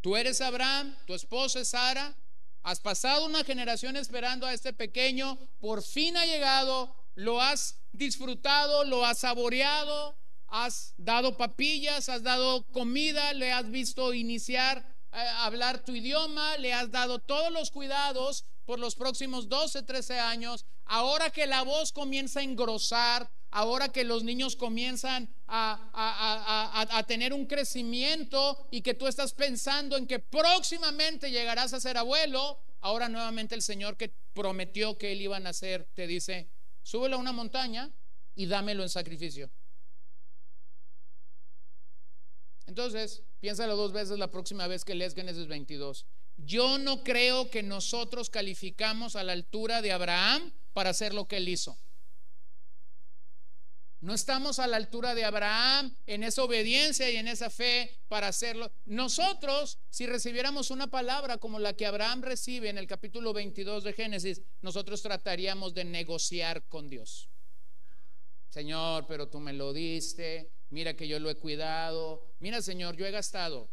[0.00, 2.16] Tú eres Abraham, tu esposa es Sara.
[2.62, 5.36] Has pasado una generación esperando a este pequeño.
[5.60, 6.94] Por fin ha llegado.
[7.16, 10.16] Lo has disfrutado, lo has saboreado
[10.48, 16.56] has dado papillas, has dado comida, le has visto iniciar a eh, hablar tu idioma,
[16.56, 20.64] le has dado todos los cuidados por los próximos 12, 13 años.
[20.88, 27.32] Ahora que la voz comienza a engrosar, ahora que los niños comienzan a, a, tener
[27.34, 33.08] un crecimiento y que tú estás pensando en que próximamente llegarás a ser abuelo, ahora
[33.08, 36.48] nuevamente el Señor que prometió que él iba a nacer te dice,
[36.82, 37.90] súbelo a una montaña
[38.34, 39.50] y dámelo en sacrificio.
[42.66, 46.06] Entonces, piénsalo dos veces la próxima vez que lees Génesis 22.
[46.38, 51.36] Yo no creo que nosotros calificamos a la altura de Abraham para hacer lo que
[51.36, 51.78] él hizo.
[54.00, 58.28] No estamos a la altura de Abraham en esa obediencia y en esa fe para
[58.28, 58.70] hacerlo.
[58.86, 63.92] Nosotros, si recibiéramos una palabra como la que Abraham recibe en el capítulo 22 de
[63.92, 67.28] Génesis, nosotros trataríamos de negociar con Dios.
[68.50, 72.22] Señor, pero tú me lo diste, mira que yo lo he cuidado.
[72.38, 73.68] Mira, Señor, yo he gastado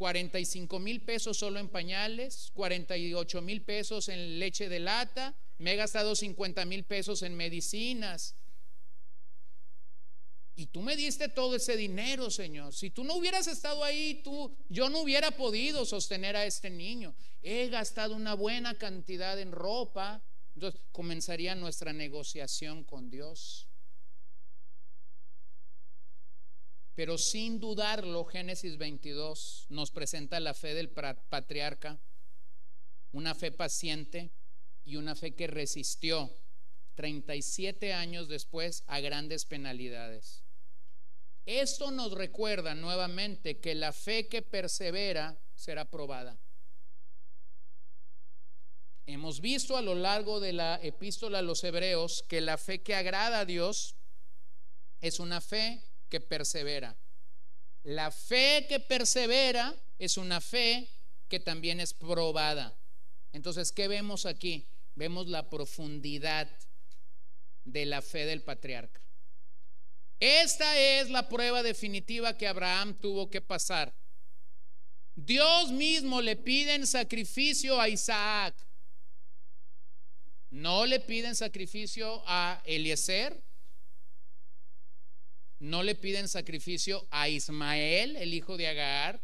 [0.00, 5.76] 45 mil pesos solo en pañales, 48 mil pesos en leche de lata, me he
[5.76, 8.34] gastado 50 mil pesos en medicinas.
[10.56, 12.72] Y tú me diste todo ese dinero, Señor.
[12.72, 17.14] Si tú no hubieras estado ahí, tú, yo no hubiera podido sostener a este niño.
[17.42, 20.22] He gastado una buena cantidad en ropa.
[20.54, 23.69] Entonces comenzaría nuestra negociación con Dios.
[27.00, 31.98] Pero sin dudarlo, Génesis 22 nos presenta la fe del patriarca,
[33.12, 34.32] una fe paciente
[34.84, 36.30] y una fe que resistió
[36.96, 40.44] 37 años después a grandes penalidades.
[41.46, 46.38] Esto nos recuerda nuevamente que la fe que persevera será probada.
[49.06, 52.94] Hemos visto a lo largo de la epístola a los hebreos que la fe que
[52.94, 53.96] agrada a Dios
[55.00, 56.96] es una fe que persevera.
[57.82, 60.88] La fe que persevera es una fe
[61.28, 62.76] que también es probada.
[63.32, 64.66] Entonces, ¿qué vemos aquí?
[64.94, 66.50] Vemos la profundidad
[67.64, 69.00] de la fe del patriarca.
[70.18, 73.94] Esta es la prueba definitiva que Abraham tuvo que pasar.
[75.14, 78.54] Dios mismo le pide en sacrificio a Isaac.
[80.50, 83.42] No le piden sacrificio a Eliezer,
[85.60, 89.22] no le piden sacrificio a Ismael, el hijo de Agar.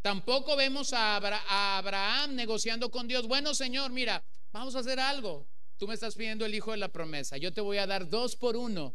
[0.00, 3.28] Tampoco vemos a, Abraham negociando con Dios.
[3.28, 5.46] Bueno, Señor, mira, vamos a hacer algo.
[5.76, 7.36] Tú me estás pidiendo el hijo de la promesa.
[7.36, 8.94] Yo te voy a dar dos por uno.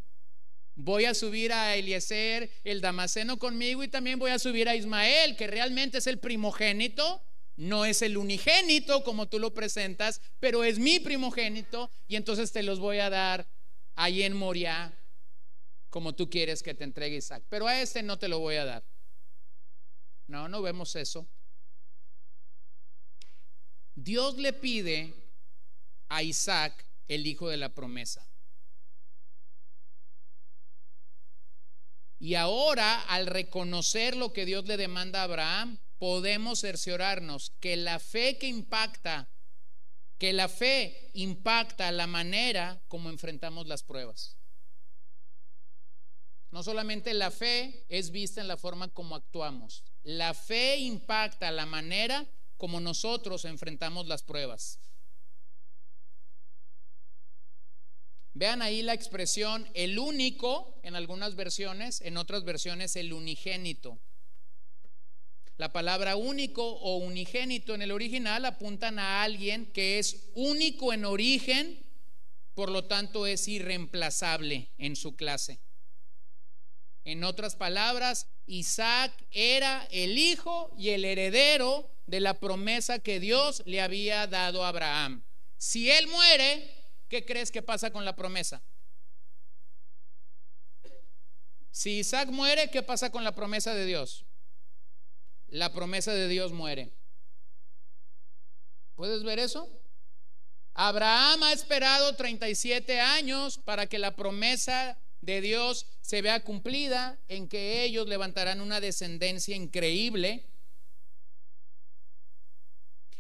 [0.76, 5.36] Voy a subir a Eliezer, el Damaseno conmigo, y también voy a subir a Ismael,
[5.36, 7.24] que realmente es el primogénito.
[7.56, 12.64] No es el unigénito como tú lo presentas, pero es mi primogénito, y entonces te
[12.64, 13.48] los voy a dar
[13.96, 14.97] ahí en Moria
[15.90, 17.44] como tú quieres que te entregue Isaac.
[17.50, 18.84] Pero a este no te lo voy a dar.
[20.28, 21.28] No, no vemos eso.
[23.96, 25.14] Dios le pide
[26.10, 28.28] a Isaac el hijo de la promesa.
[32.20, 38.00] Y ahora, al reconocer lo que Dios le demanda a Abraham, podemos cerciorarnos que la
[38.00, 39.30] fe que impacta,
[40.18, 44.36] que la fe impacta la manera como enfrentamos las pruebas.
[46.52, 51.66] No solamente la fe es vista en la forma como actuamos, la fe impacta la
[51.66, 52.26] manera
[52.56, 54.80] como nosotros enfrentamos las pruebas.
[58.34, 64.00] Vean ahí la expresión el único en algunas versiones, en otras versiones el unigénito.
[65.58, 71.04] La palabra único o unigénito en el original apuntan a alguien que es único en
[71.04, 71.84] origen,
[72.54, 75.60] por lo tanto es irreemplazable en su clase.
[77.08, 83.64] En otras palabras, Isaac era el hijo y el heredero de la promesa que Dios
[83.66, 85.24] le había dado a Abraham.
[85.56, 86.70] Si él muere,
[87.08, 88.62] ¿qué crees que pasa con la promesa?
[91.72, 94.26] Si Isaac muere, ¿qué pasa con la promesa de Dios?
[95.48, 96.92] La promesa de Dios muere.
[98.96, 99.70] ¿Puedes ver eso?
[100.74, 107.48] Abraham ha esperado 37 años para que la promesa de Dios se vea cumplida, en
[107.48, 110.46] que ellos levantarán una descendencia increíble.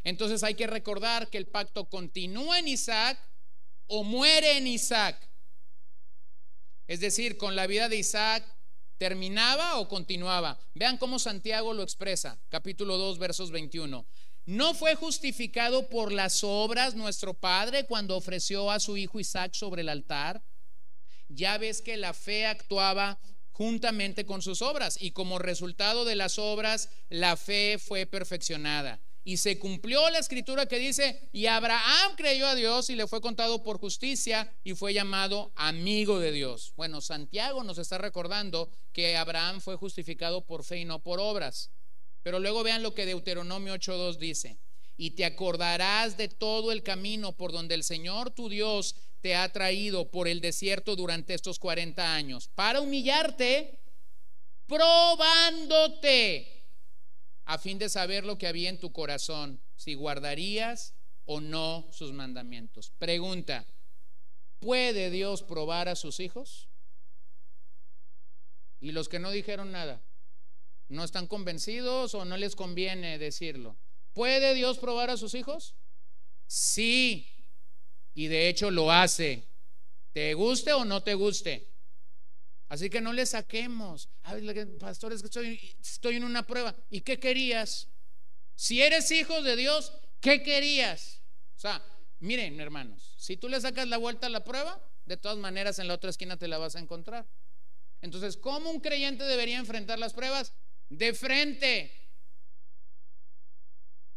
[0.03, 3.19] Entonces hay que recordar que el pacto continúa en Isaac
[3.87, 5.29] o muere en Isaac.
[6.87, 8.45] Es decir, con la vida de Isaac
[8.97, 10.57] terminaba o continuaba.
[10.73, 14.05] Vean cómo Santiago lo expresa, capítulo 2, versos 21.
[14.45, 19.81] ¿No fue justificado por las obras nuestro Padre cuando ofreció a su hijo Isaac sobre
[19.81, 20.41] el altar?
[21.29, 23.19] Ya ves que la fe actuaba
[23.51, 29.01] juntamente con sus obras y como resultado de las obras la fe fue perfeccionada.
[29.23, 33.19] Y se cumplió la escritura que dice, y Abraham creyó a Dios y le fue
[33.19, 36.71] contado por justicia y fue llamado amigo de Dios.
[36.77, 41.71] Bueno, Santiago nos está recordando que Abraham fue justificado por fe y no por obras.
[42.23, 44.59] Pero luego vean lo que Deuteronomio 8.2 dice,
[44.97, 49.51] y te acordarás de todo el camino por donde el Señor tu Dios te ha
[49.53, 53.79] traído por el desierto durante estos 40 años para humillarte
[54.67, 56.65] probándote,
[57.45, 60.93] a fin de saber lo que había en tu corazón, si guardarías
[61.25, 62.91] o no sus mandamientos.
[62.97, 63.65] Pregunta,
[64.59, 66.67] ¿puede Dios probar a sus hijos?
[68.79, 70.01] Y los que no dijeron nada,
[70.89, 73.77] ¿no están convencidos o no les conviene decirlo?
[74.17, 75.75] ¿Puede Dios probar a sus hijos?
[76.47, 77.29] Sí,
[78.15, 79.47] y de hecho lo hace.
[80.11, 81.69] ¿Te guste o no te guste?
[82.67, 84.09] Así que no le saquemos.
[84.79, 86.75] pastores, que estoy, estoy en una prueba.
[86.89, 87.89] ¿Y qué querías?
[88.55, 91.21] Si eres hijo de Dios, ¿qué querías?
[91.55, 91.85] O sea,
[92.17, 95.87] miren, hermanos, si tú le sacas la vuelta a la prueba, de todas maneras en
[95.87, 97.27] la otra esquina te la vas a encontrar.
[98.01, 100.53] Entonces, ¿cómo un creyente debería enfrentar las pruebas?
[100.89, 102.06] De frente.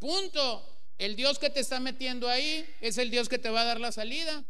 [0.01, 0.67] Punto.
[0.99, 3.81] El Dios que te está metiendo ahí es el Dios que te va a dar
[3.81, 4.45] la salida.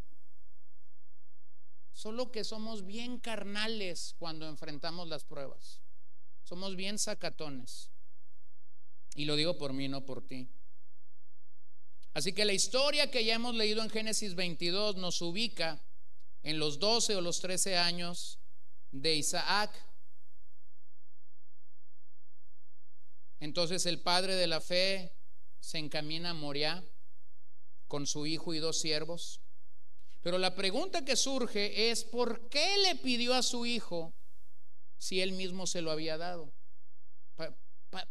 [1.93, 5.81] Solo que somos bien carnales cuando enfrentamos las pruebas.
[6.44, 7.90] Somos bien sacatones.
[9.14, 10.48] Y lo digo por mí, no por ti.
[12.14, 15.81] Así que la historia que ya hemos leído en Génesis 22 nos ubica
[16.43, 18.39] en los 12 o los 13 años
[18.90, 19.70] de Isaac.
[23.39, 25.19] Entonces el padre de la fe
[25.61, 26.85] se encamina a Moriah
[27.87, 29.41] con su hijo y dos siervos.
[30.23, 34.15] Pero la pregunta que surge es, ¿por qué le pidió a su hijo
[34.99, 36.53] si él mismo se lo había dado?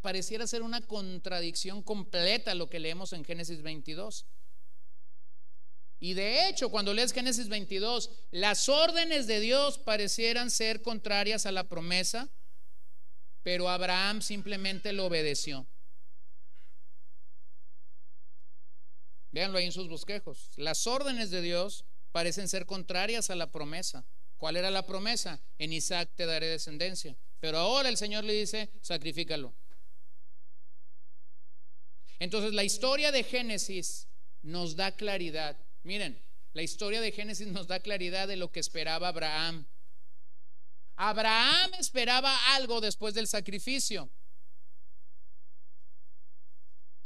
[0.02, 4.26] pareciera ser una contradicción completa lo que leemos en Génesis 22.
[6.02, 11.52] Y de hecho, cuando lees Génesis 22, las órdenes de Dios parecieran ser contrarias a
[11.52, 12.30] la promesa,
[13.44, 15.68] pero Abraham simplemente lo obedeció.
[19.32, 20.50] Véanlo ahí en sus bosquejos.
[20.56, 24.06] Las órdenes de Dios parecen ser contrarias a la promesa.
[24.38, 25.42] ¿Cuál era la promesa?
[25.58, 27.16] En Isaac te daré descendencia.
[27.40, 29.54] Pero ahora el Señor le dice, sacrifícalo.
[32.20, 34.08] Entonces la historia de Génesis
[34.42, 35.58] nos da claridad.
[35.84, 36.22] Miren,
[36.54, 39.66] la historia de Génesis nos da claridad de lo que esperaba Abraham.
[40.96, 44.10] Abraham esperaba algo después del sacrificio.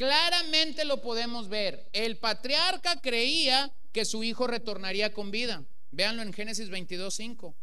[0.04, 1.88] Claramente lo podemos ver.
[1.94, 5.64] El patriarca creía que su hijo retornaría con vida.
[5.92, 7.56] Véanlo en Génesis 22:5.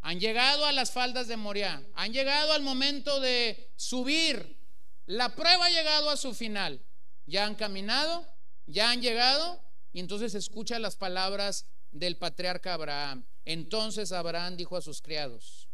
[0.00, 4.60] Han llegado a las faldas de Moriah, han llegado al momento de subir.
[5.06, 6.80] La prueba ha llegado a su final.
[7.26, 8.24] Ya han caminado,
[8.66, 9.60] ya han llegado,
[9.92, 13.26] y entonces escucha las palabras del patriarca Abraham.
[13.44, 15.68] Entonces Abraham dijo a sus criados: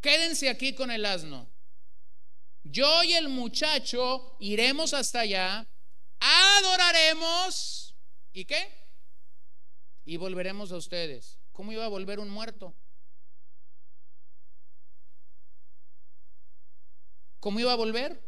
[0.00, 1.50] Quédense aquí con el asno
[2.62, 5.66] yo y el muchacho iremos hasta allá,
[6.20, 7.94] adoraremos,
[8.32, 8.72] ¿y qué?
[10.04, 11.38] Y volveremos a ustedes.
[11.52, 12.74] ¿Cómo iba a volver un muerto?
[17.38, 18.22] ¿Cómo iba a volver?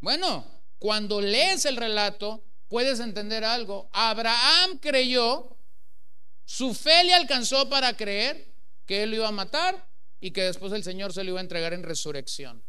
[0.00, 0.44] Bueno,
[0.78, 3.88] cuando lees el relato, puedes entender algo.
[3.92, 5.56] Abraham creyó,
[6.44, 8.52] su fe le alcanzó para creer
[8.84, 9.88] que él lo iba a matar
[10.20, 12.62] y que después el Señor se lo iba a entregar en resurrección.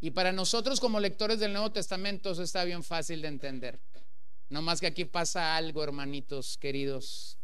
[0.00, 3.80] Y para nosotros como lectores del Nuevo Testamento eso está bien fácil de entender.
[4.48, 7.38] No más que aquí pasa algo, hermanitos queridos.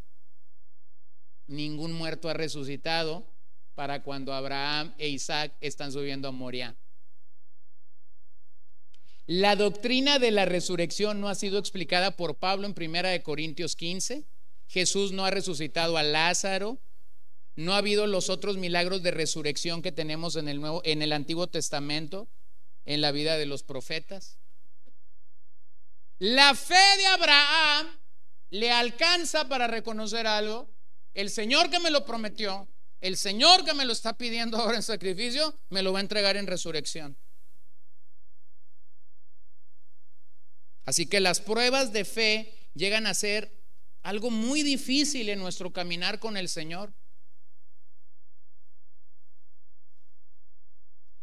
[1.46, 3.26] Ningún muerto ha resucitado
[3.74, 6.76] para cuando Abraham e Isaac están subiendo a Moria.
[9.26, 13.76] La doctrina de la resurrección no ha sido explicada por Pablo en Primera de Corintios
[13.76, 14.24] 15.
[14.68, 16.78] Jesús no ha resucitado a Lázaro.
[17.54, 21.12] No ha habido los otros milagros de resurrección que tenemos en el Nuevo en el
[21.12, 22.28] Antiguo Testamento
[22.84, 24.38] en la vida de los profetas.
[26.18, 27.98] La fe de Abraham
[28.50, 30.70] le alcanza para reconocer algo.
[31.14, 32.68] El Señor que me lo prometió,
[33.00, 36.36] el Señor que me lo está pidiendo ahora en sacrificio, me lo va a entregar
[36.36, 37.16] en resurrección.
[40.84, 43.52] Así que las pruebas de fe llegan a ser
[44.02, 46.92] algo muy difícil en nuestro caminar con el Señor.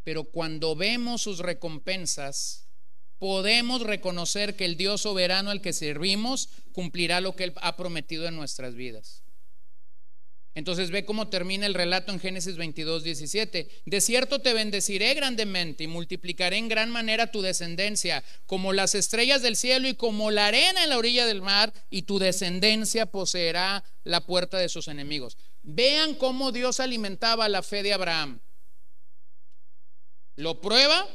[0.03, 2.69] Pero cuando vemos sus recompensas,
[3.19, 8.27] podemos reconocer que el Dios soberano al que servimos cumplirá lo que Él ha prometido
[8.27, 9.23] en nuestras vidas.
[10.55, 13.69] Entonces ve cómo termina el relato en Génesis 22, 17.
[13.85, 19.41] De cierto te bendeciré grandemente y multiplicaré en gran manera tu descendencia, como las estrellas
[19.41, 23.84] del cielo y como la arena en la orilla del mar, y tu descendencia poseerá
[24.03, 25.38] la puerta de sus enemigos.
[25.61, 28.41] Vean cómo Dios alimentaba la fe de Abraham
[30.40, 31.06] lo prueba,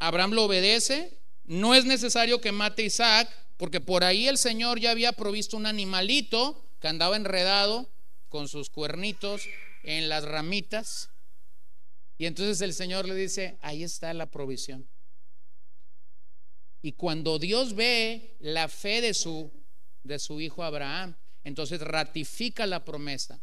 [0.00, 4.78] Abraham lo obedece, no es necesario que mate a Isaac, porque por ahí el Señor
[4.78, 7.90] ya había provisto un animalito que andaba enredado
[8.28, 9.48] con sus cuernitos
[9.82, 11.08] en las ramitas.
[12.18, 14.86] Y entonces el Señor le dice, ahí está la provisión.
[16.82, 19.50] Y cuando Dios ve la fe de su,
[20.02, 23.40] de su hijo Abraham, entonces ratifica la promesa.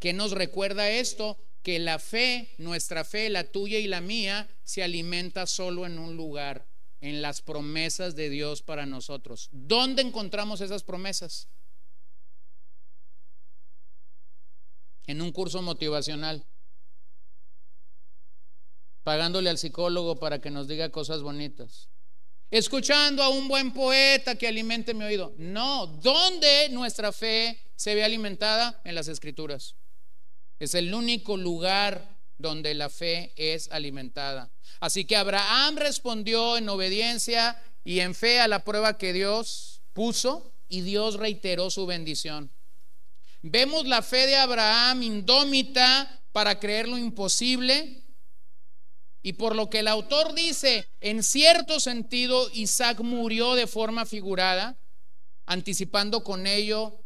[0.00, 1.38] ¿Qué nos recuerda esto?
[1.62, 6.16] Que la fe, nuestra fe, la tuya y la mía, se alimenta solo en un
[6.16, 6.66] lugar,
[7.00, 9.48] en las promesas de Dios para nosotros.
[9.52, 11.48] ¿Dónde encontramos esas promesas?
[15.06, 16.46] En un curso motivacional,
[19.02, 21.88] pagándole al psicólogo para que nos diga cosas bonitas
[22.50, 25.34] escuchando a un buen poeta que alimente mi oído.
[25.38, 28.80] No, ¿dónde nuestra fe se ve alimentada?
[28.84, 29.76] En las escrituras.
[30.60, 34.50] Es el único lugar donde la fe es alimentada.
[34.78, 40.52] Así que Abraham respondió en obediencia y en fe a la prueba que Dios puso
[40.68, 42.52] y Dios reiteró su bendición.
[43.42, 48.04] Vemos la fe de Abraham indómita para creer lo imposible
[49.22, 54.78] y por lo que el autor dice, en cierto sentido, Isaac murió de forma figurada,
[55.46, 57.02] anticipando con ello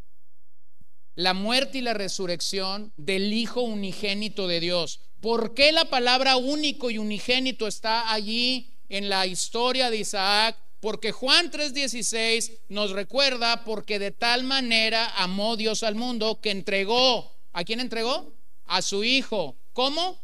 [1.14, 5.00] la muerte y la resurrección del Hijo unigénito de Dios.
[5.20, 10.56] ¿Por qué la palabra único y unigénito está allí en la historia de Isaac?
[10.80, 17.32] Porque Juan 3:16 nos recuerda porque de tal manera amó Dios al mundo que entregó,
[17.52, 18.34] ¿a quién entregó?
[18.66, 19.56] A su Hijo.
[19.72, 20.20] ¿Cómo?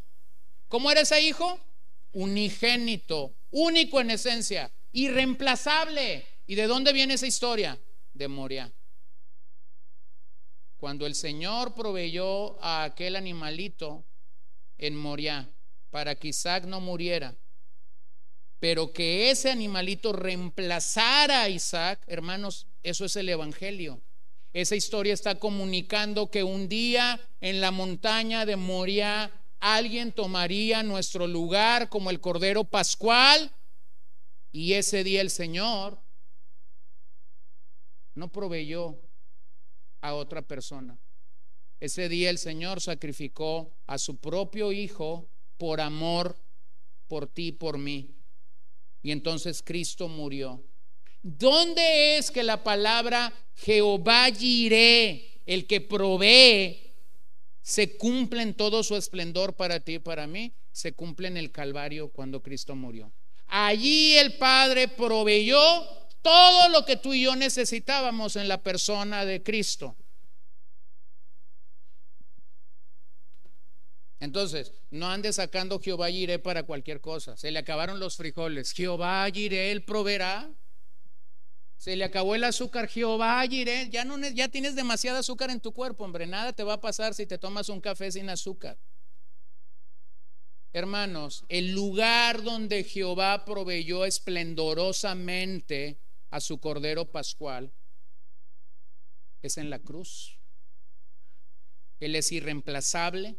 [0.69, 1.59] ¿Cómo era ese Hijo?
[2.13, 6.27] unigénito, único en esencia, irreemplazable.
[6.47, 7.79] ¿Y de dónde viene esa historia?
[8.13, 8.73] De Moria.
[10.81, 14.03] Cuando el Señor proveyó a aquel animalito
[14.79, 15.53] en Moria
[15.91, 17.37] para que Isaac no muriera,
[18.61, 24.01] pero que ese animalito reemplazara a Isaac, hermanos, eso es el Evangelio.
[24.55, 29.31] Esa historia está comunicando que un día en la montaña de Moria
[29.61, 33.53] alguien tomaría nuestro lugar como el Cordero Pascual
[34.51, 36.01] y ese día el Señor
[38.15, 38.99] no proveyó
[40.01, 40.99] a otra persona.
[41.81, 46.37] Ese día el Señor sacrificó a su propio Hijo por amor
[47.09, 48.15] por ti por mí.
[49.03, 50.63] Y entonces Cristo murió.
[51.23, 56.95] ¿Dónde es que la palabra Jehová Jiré, el que provee,
[57.63, 61.51] se cumple en todo su esplendor para ti y para mí, se cumple en el
[61.51, 63.13] Calvario cuando Cristo murió.
[63.49, 65.59] Allí el Padre proveyó
[66.23, 69.97] todo lo que tú y yo necesitábamos en la persona de Cristo.
[74.21, 77.39] Entonces, no ande sacando Jehová iré para cualquier cosa.
[77.39, 78.73] Se le acabaron los frijoles.
[78.73, 80.51] Jehová iré, él proveerá.
[81.79, 83.89] Se le acabó el azúcar, Jehová, iré.
[83.89, 86.27] Ya, ya tienes demasiada azúcar en tu cuerpo, hombre.
[86.27, 88.77] Nada te va a pasar si te tomas un café sin azúcar.
[90.75, 95.99] Hermanos, el lugar donde Jehová proveyó esplendorosamente
[96.31, 97.73] a su Cordero Pascual
[99.43, 100.39] es en la cruz.
[101.99, 103.37] Él es irreemplazable.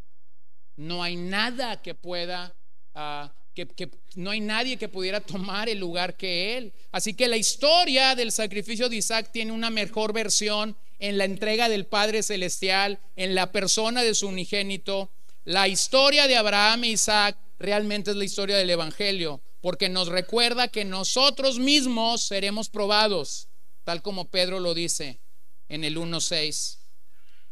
[0.75, 2.55] No hay nada que pueda
[2.95, 6.73] uh, que, no hay nadie que pudiera tomar el lugar que él.
[6.91, 11.67] Así que la historia del sacrificio de Isaac tiene una mejor versión en la entrega
[11.69, 15.11] del Padre Celestial, en la persona de su unigénito.
[15.43, 20.67] La historia de Abraham e Isaac realmente es la historia del Evangelio, porque nos recuerda
[20.67, 23.47] que nosotros mismos seremos probados,
[23.83, 25.21] tal como Pedro lo dice
[25.69, 26.79] en el 1.6,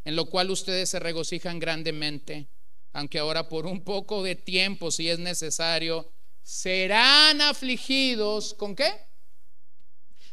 [0.06, 2.50] en lo cual ustedes se regocijan grandemente
[2.94, 6.12] aunque ahora por un poco de tiempo, si es necesario,
[6.42, 8.92] serán afligidos con qué?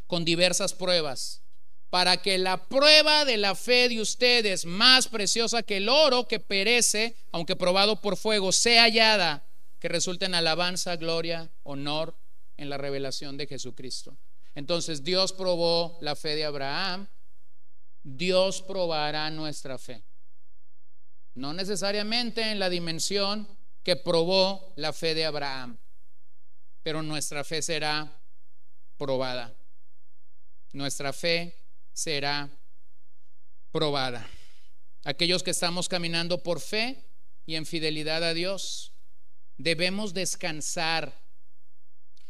[0.06, 1.42] Con diversas pruebas,
[1.90, 6.40] para que la prueba de la fe de ustedes, más preciosa que el oro que
[6.40, 9.44] perece, aunque probado por fuego, sea hallada,
[9.86, 12.18] que resulte en alabanza, gloria, honor
[12.56, 14.18] en la revelación de Jesucristo.
[14.56, 17.06] Entonces Dios probó la fe de Abraham,
[18.02, 20.02] Dios probará nuestra fe
[21.36, 23.46] no necesariamente en la dimensión
[23.84, 25.78] que probó la fe de Abraham,
[26.82, 28.20] pero nuestra fe será
[28.96, 29.54] probada.
[30.72, 31.54] Nuestra fe
[31.92, 32.50] será
[33.70, 34.28] probada.
[35.04, 37.04] Aquellos que estamos caminando por fe
[37.44, 38.95] y en fidelidad a Dios,
[39.58, 41.20] debemos descansar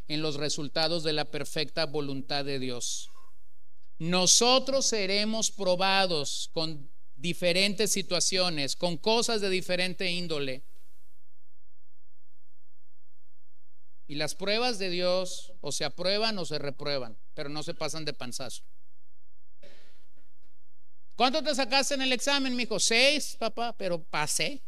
[0.09, 3.11] en los resultados de la perfecta voluntad de Dios.
[3.99, 10.63] Nosotros seremos probados con diferentes situaciones, con cosas de diferente índole.
[14.07, 18.05] Y las pruebas de Dios o se aprueban o se reprueban, pero no se pasan
[18.05, 18.63] de panzazo.
[21.17, 22.79] ¿Cuánto te sacaste en el examen, mi hijo?
[22.79, 24.63] Seis, papá, pero pasé.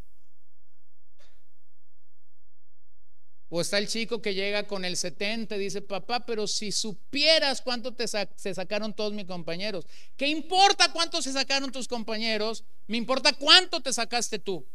[3.51, 7.63] O está el chico que llega con el 70 y dice, papá, pero si supieras
[7.63, 9.87] cuánto te se sacaron todos mis compañeros.
[10.17, 12.65] ¿Qué importa cuánto se sacaron tus compañeros?
[12.87, 14.67] Me importa cuánto te sacaste tú.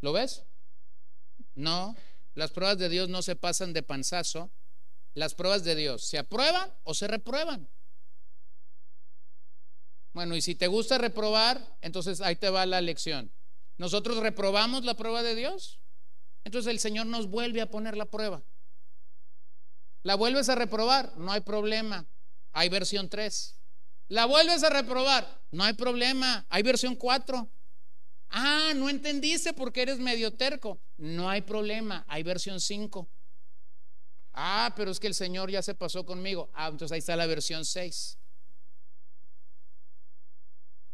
[0.00, 0.44] ¿Lo ves?
[1.54, 1.94] No,
[2.34, 4.50] las pruebas de Dios no se pasan de panzazo.
[5.14, 7.68] Las pruebas de Dios se aprueban o se reprueban.
[10.12, 13.30] Bueno, y si te gusta reprobar, entonces ahí te va la lección.
[13.78, 15.80] Nosotros reprobamos la prueba de Dios,
[16.44, 18.42] entonces el Señor nos vuelve a poner la prueba.
[20.02, 22.06] La vuelves a reprobar, no hay problema,
[22.52, 23.56] hay versión 3.
[24.08, 27.48] La vuelves a reprobar, no hay problema, hay versión 4.
[28.30, 33.08] Ah, no entendiste porque eres medio terco, no hay problema, hay versión 5.
[34.32, 36.50] Ah, pero es que el Señor ya se pasó conmigo.
[36.54, 38.19] Ah, entonces ahí está la versión 6.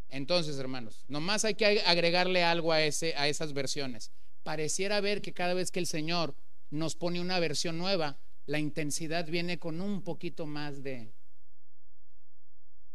[0.09, 4.13] Entonces, hermanos, nomás hay que agregarle algo a, ese, a esas versiones.
[4.43, 6.35] Pareciera ver que cada vez que el Señor
[6.71, 11.13] nos pone una versión nueva, la intensidad viene con un poquito más de...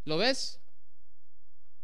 [0.05, 0.59] ¿Lo ves?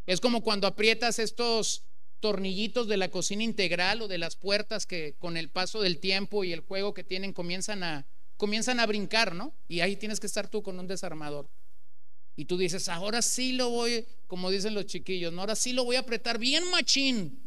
[0.05, 1.83] Es como cuando aprietas estos
[2.19, 6.43] tornillitos de la cocina integral o de las puertas que con el paso del tiempo
[6.43, 9.53] y el juego que tienen comienzan a, comienzan a brincar, ¿no?
[9.67, 11.49] Y ahí tienes que estar tú con un desarmador.
[12.39, 15.41] Y tú dices, ahora sí lo voy, como dicen los chiquillos, ¿no?
[15.41, 17.41] ahora sí lo voy a apretar bien machín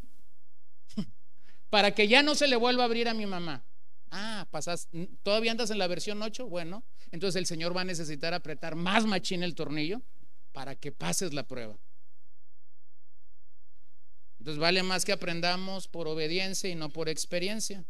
[1.70, 3.64] para que ya no se le vuelva a abrir a mi mamá.
[4.10, 4.88] Ah, pasas,
[5.22, 9.06] todavía andas en la versión 8, bueno, entonces el Señor va a necesitar apretar más
[9.06, 10.02] machín el tornillo
[10.52, 11.78] para que pases la prueba.
[14.40, 17.84] Entonces vale más que aprendamos por obediencia y no por experiencia.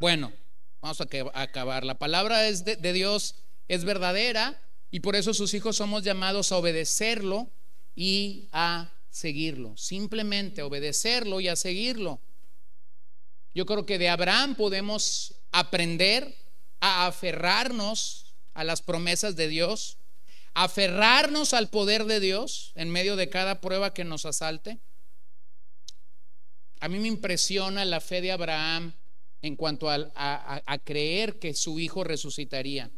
[0.00, 0.32] Bueno,
[0.80, 1.06] vamos a
[1.40, 1.84] acabar.
[1.84, 3.36] La palabra de Dios
[3.68, 4.60] es verdadera
[4.90, 7.48] y por eso sus hijos somos llamados a obedecerlo
[7.94, 9.76] y a seguirlo.
[9.76, 12.20] Simplemente obedecerlo y a seguirlo.
[13.54, 16.34] Yo creo que de Abraham podemos aprender
[16.80, 19.98] a aferrarnos a las promesas de Dios,
[20.54, 24.78] aferrarnos al poder de Dios en medio de cada prueba que nos asalte.
[26.80, 28.94] A mí me impresiona la fe de Abraham
[29.42, 32.90] en cuanto a, a creer que su hijo resucitaría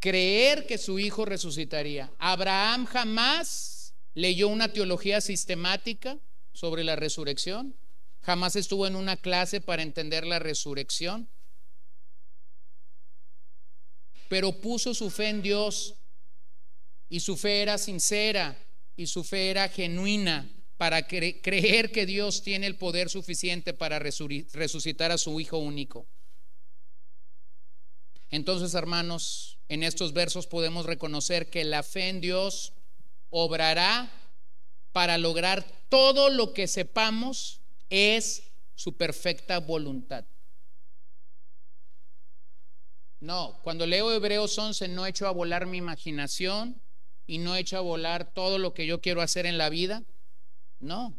[0.00, 2.12] creer que su hijo resucitaría.
[2.18, 6.18] Abraham jamás leyó una teología sistemática
[6.52, 7.76] sobre la resurrección,
[8.20, 11.28] jamás estuvo en una clase para entender la resurrección,
[14.28, 15.94] pero puso su fe en Dios
[17.08, 18.58] y su fe era sincera
[18.96, 25.10] y su fe era genuina para creer que Dios tiene el poder suficiente para resucitar
[25.10, 26.06] a su Hijo único.
[28.30, 32.72] Entonces, hermanos, en estos versos podemos reconocer que la fe en Dios
[33.30, 34.10] obrará
[34.92, 38.42] para lograr todo lo que sepamos es
[38.74, 40.24] su perfecta voluntad.
[43.20, 46.80] No, cuando leo Hebreos 11 no echo a volar mi imaginación
[47.26, 50.04] y no echo a volar todo lo que yo quiero hacer en la vida.
[50.78, 51.18] No.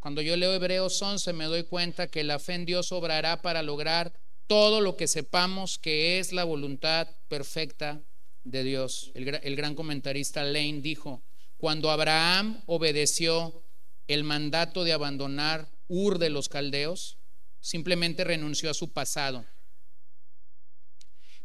[0.00, 3.62] Cuando yo leo Hebreos 11 me doy cuenta que la fe en Dios obrará para
[3.62, 4.12] lograr
[4.50, 8.02] todo lo que sepamos que es la voluntad perfecta
[8.42, 9.12] de Dios.
[9.14, 11.22] El, gran comentarista Lane dijo,
[11.56, 13.62] cuando Abraham obedeció
[14.08, 17.16] el mandato de abandonar Ur de los Caldeos,
[17.60, 19.44] simplemente renunció a su pasado.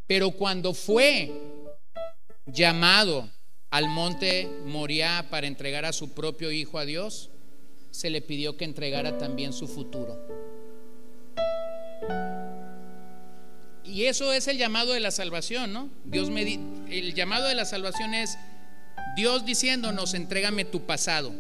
[0.07, 1.31] Pero cuando fue
[2.47, 3.29] llamado
[3.69, 7.29] al monte Moriah para entregar a su propio hijo a Dios,
[7.91, 10.17] se le pidió que entregara también su futuro.
[13.85, 15.89] Y eso es el llamado de la salvación, ¿no?
[16.05, 16.41] Dios me
[16.89, 18.37] el llamado de la salvación es
[19.15, 21.33] Dios diciéndonos, entrégame tu pasado.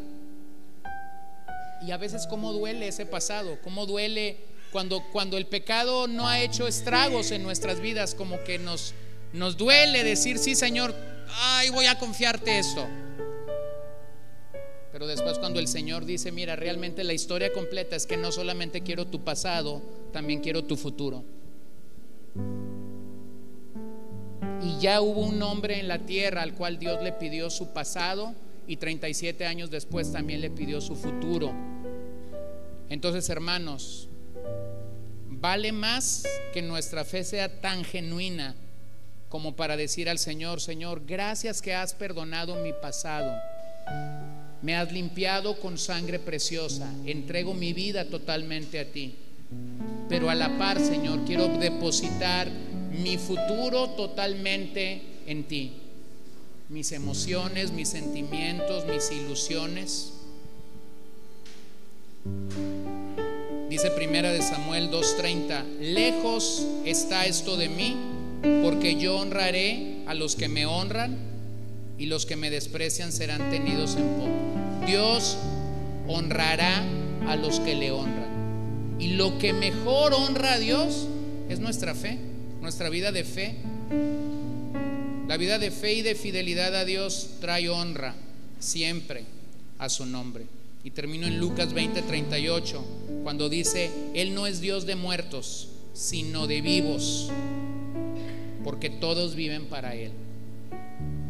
[1.85, 4.37] Y a veces cómo duele ese pasado, cómo duele
[4.71, 8.93] cuando, cuando el pecado no ha hecho estragos en nuestras vidas, como que nos,
[9.33, 10.95] nos duele decir, sí Señor,
[11.29, 12.87] ay, voy a confiarte esto.
[14.91, 18.81] Pero después cuando el Señor dice, mira, realmente la historia completa es que no solamente
[18.81, 19.81] quiero tu pasado,
[20.13, 21.25] también quiero tu futuro.
[24.61, 28.33] Y ya hubo un hombre en la tierra al cual Dios le pidió su pasado
[28.67, 31.53] y 37 años después también le pidió su futuro.
[32.89, 34.09] Entonces, hermanos,
[35.29, 38.55] vale más que nuestra fe sea tan genuina
[39.29, 43.33] como para decir al Señor, Señor, gracias que has perdonado mi pasado.
[44.61, 46.89] Me has limpiado con sangre preciosa.
[47.05, 49.15] Entrego mi vida totalmente a ti.
[50.09, 52.49] Pero a la par, Señor, quiero depositar
[52.91, 55.73] mi futuro totalmente en ti.
[56.69, 60.13] Mis emociones, mis sentimientos, mis ilusiones.
[63.69, 67.95] Dice primera de Samuel 2:30, lejos está esto de mí,
[68.63, 71.17] porque yo honraré a los que me honran
[71.97, 74.85] y los que me desprecian serán tenidos en poco.
[74.85, 75.37] Dios
[76.07, 76.83] honrará
[77.27, 78.24] a los que le honran.
[78.99, 81.07] Y lo que mejor honra a Dios
[81.49, 82.17] es nuestra fe,
[82.61, 83.55] nuestra vida de fe.
[85.27, 88.15] La vida de fe y de fidelidad a Dios trae honra
[88.59, 89.23] siempre
[89.79, 90.45] a su nombre.
[90.83, 92.81] Y termino en Lucas 20:38,
[93.23, 97.31] cuando dice, Él no es Dios de muertos, sino de vivos,
[98.63, 100.11] porque todos viven para Él.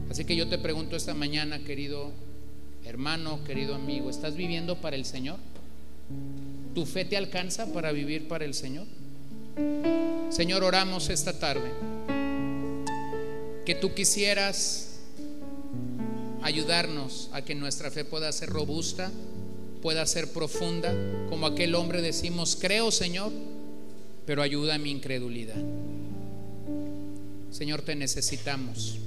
[0.10, 2.12] Así que yo te pregunto esta mañana, querido
[2.84, 5.40] hermano, querido amigo, ¿estás viviendo para el Señor?
[6.76, 8.86] ¿Tu fe te alcanza para vivir para el Señor?
[10.30, 11.72] Señor, oramos esta tarde
[13.66, 15.00] que tú quisieras
[16.42, 19.10] ayudarnos a que nuestra fe pueda ser robusta,
[19.82, 20.94] pueda ser profunda,
[21.30, 23.32] como aquel hombre decimos, creo Señor,
[24.26, 25.56] pero ayuda a mi incredulidad.
[27.52, 28.98] Señor, te necesitamos.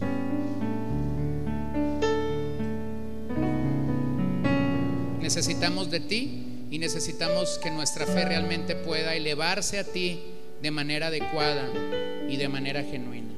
[5.21, 10.21] Necesitamos de ti y necesitamos que nuestra fe realmente pueda elevarse a ti
[10.63, 11.69] de manera adecuada
[12.29, 13.29] y de manera genuina.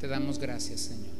[0.00, 1.16] Te damos gracias, Señor.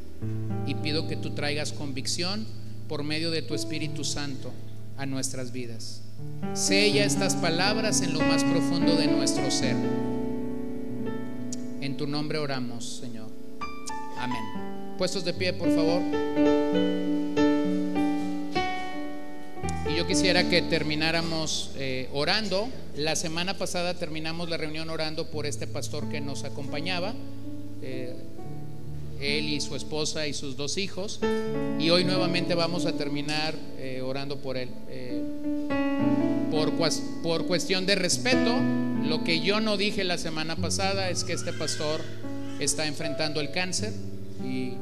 [0.66, 2.46] Y pido que tú traigas convicción
[2.88, 4.52] por medio de tu Espíritu Santo
[4.96, 6.02] a nuestras vidas.
[6.54, 9.76] Sella estas palabras en lo más profundo de nuestro ser.
[11.80, 13.15] En tu nombre oramos, Señor.
[14.18, 14.42] Amén.
[14.98, 16.02] Puestos de pie, por favor.
[19.90, 22.68] Y yo quisiera que termináramos eh, orando.
[22.96, 27.14] La semana pasada terminamos la reunión orando por este pastor que nos acompañaba.
[27.82, 28.16] Eh,
[29.20, 31.20] él y su esposa y sus dos hijos.
[31.78, 34.70] Y hoy nuevamente vamos a terminar eh, orando por él.
[36.50, 36.72] por,
[37.22, 38.56] por cuestión de respeto,
[39.04, 42.00] lo que yo no dije la semana pasada es que este pastor
[42.60, 43.92] está enfrentando el cáncer
[44.44, 44.74] y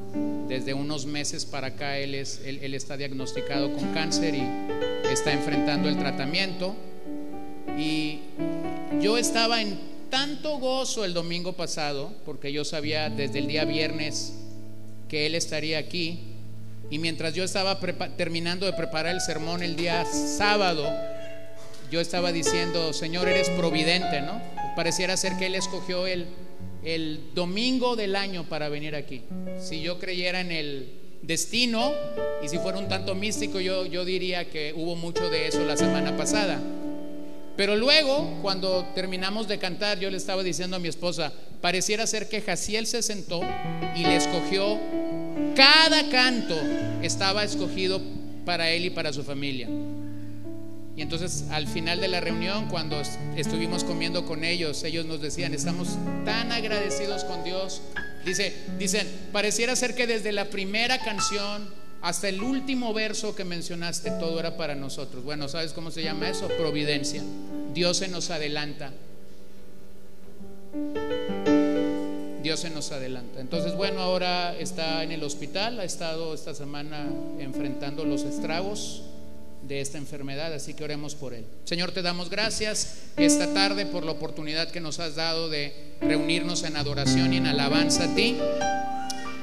[0.49, 4.43] desde unos meses para acá él, es, él, está diagnosticado con cáncer y
[5.11, 6.75] está enfrentando el tratamiento.
[7.79, 8.21] Y
[9.01, 9.79] yo estaba en
[10.11, 14.35] tanto gozo el domingo pasado, porque yo sabía desde el día viernes
[15.09, 16.21] que él estaría aquí.
[16.91, 17.81] Y mientras yo estaba
[18.17, 20.89] terminando de preparar el sermón el día sábado,
[21.91, 24.41] yo estaba diciendo, Señor, eres providente, ¿no?
[24.77, 26.27] Pareciera ser que Él escogió el,
[26.85, 29.23] el domingo del año para venir aquí.
[29.59, 30.89] Si yo creyera en el
[31.23, 31.93] destino
[32.43, 35.77] y si fuera un tanto místico, yo, yo diría que hubo mucho de eso la
[35.77, 36.61] semana pasada.
[37.57, 42.29] Pero luego, cuando terminamos de cantar, yo le estaba diciendo a mi esposa, pareciera ser
[42.29, 43.41] que Jaciel se sentó
[43.97, 44.79] y le escogió,
[45.55, 46.57] cada canto
[47.03, 48.01] estaba escogido
[48.45, 49.69] para él y para su familia.
[50.97, 53.01] Y entonces al final de la reunión, cuando
[53.37, 55.89] estuvimos comiendo con ellos, ellos nos decían, estamos
[56.25, 57.83] tan agradecidos con Dios.
[58.25, 61.69] Dice, dicen, pareciera ser que desde la primera canción
[62.01, 65.25] hasta el último verso que mencionaste, todo era para nosotros.
[65.25, 66.49] Bueno, ¿sabes cómo se llama eso?
[66.49, 67.23] Providencia.
[67.73, 68.93] Dios se nos adelanta.
[72.43, 73.41] Dios se nos adelanta.
[73.41, 77.09] Entonces, bueno, ahora está en el hospital, ha estado esta semana
[77.41, 79.03] enfrentando los estragos
[79.67, 81.45] de esta enfermedad, así que oremos por él.
[81.65, 86.65] Señor, te damos gracias esta tarde por la oportunidad que nos has dado de reunirnos
[86.65, 88.37] en adoración y en alabanza a ti.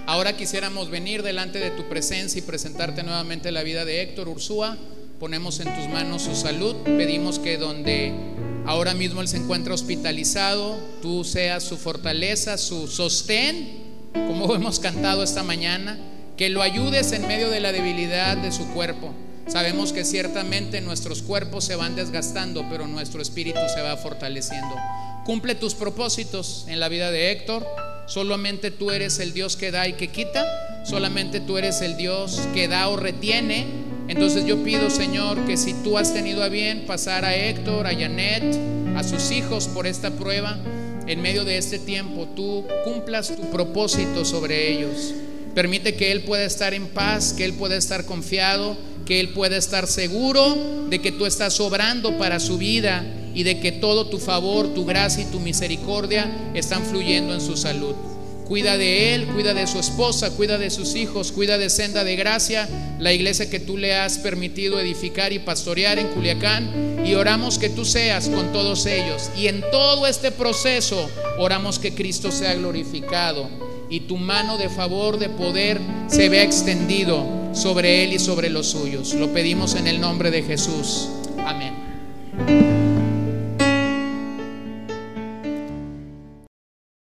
[0.06, 4.78] Ahora quisiéramos venir delante de tu presencia y presentarte nuevamente la vida de Héctor Ursúa.
[5.20, 6.76] Ponemos en tus manos su salud.
[6.84, 8.14] Pedimos que donde
[8.66, 15.24] ahora mismo él se encuentra hospitalizado, tú seas su fortaleza, su sostén, como hemos cantado
[15.24, 15.98] esta mañana,
[16.38, 19.14] que lo ayudes en medio de la debilidad de su cuerpo
[19.48, 24.76] Sabemos que ciertamente nuestros cuerpos se van desgastando, pero nuestro espíritu se va fortaleciendo.
[25.26, 27.68] Cumple tus propósitos en la vida de Héctor.
[28.08, 30.46] Solamente tú eres el Dios que da y que quita.
[30.86, 33.68] Solamente tú eres el Dios que da o retiene.
[34.08, 37.92] Entonces yo pido, Señor, que si tú has tenido a bien pasar a Héctor, a
[37.92, 38.58] Janet,
[38.96, 40.58] a sus hijos por esta prueba,
[41.08, 45.14] en medio de este tiempo, tú cumplas tu propósito sobre ellos.
[45.54, 49.58] Permite que Él pueda estar en paz, que Él pueda estar confiado que Él pueda
[49.58, 54.20] estar seguro de que tú estás obrando para su vida y de que todo tu
[54.20, 57.96] favor, tu gracia y tu misericordia están fluyendo en su salud.
[58.46, 62.18] Cuida de él, cuida de su esposa, cuida de sus hijos, cuida de Senda de
[62.18, 62.68] Gracia,
[63.00, 67.02] la iglesia que tú le has permitido edificar y pastorear en Culiacán.
[67.06, 69.30] Y oramos que tú seas con todos ellos.
[69.38, 71.10] Y en todo este proceso
[71.40, 77.26] oramos que Cristo sea glorificado y tu mano de favor, de poder, se vea extendido
[77.54, 79.14] sobre él y sobre los suyos.
[79.14, 81.10] Lo pedimos en el nombre de Jesús.
[81.46, 82.81] Amén.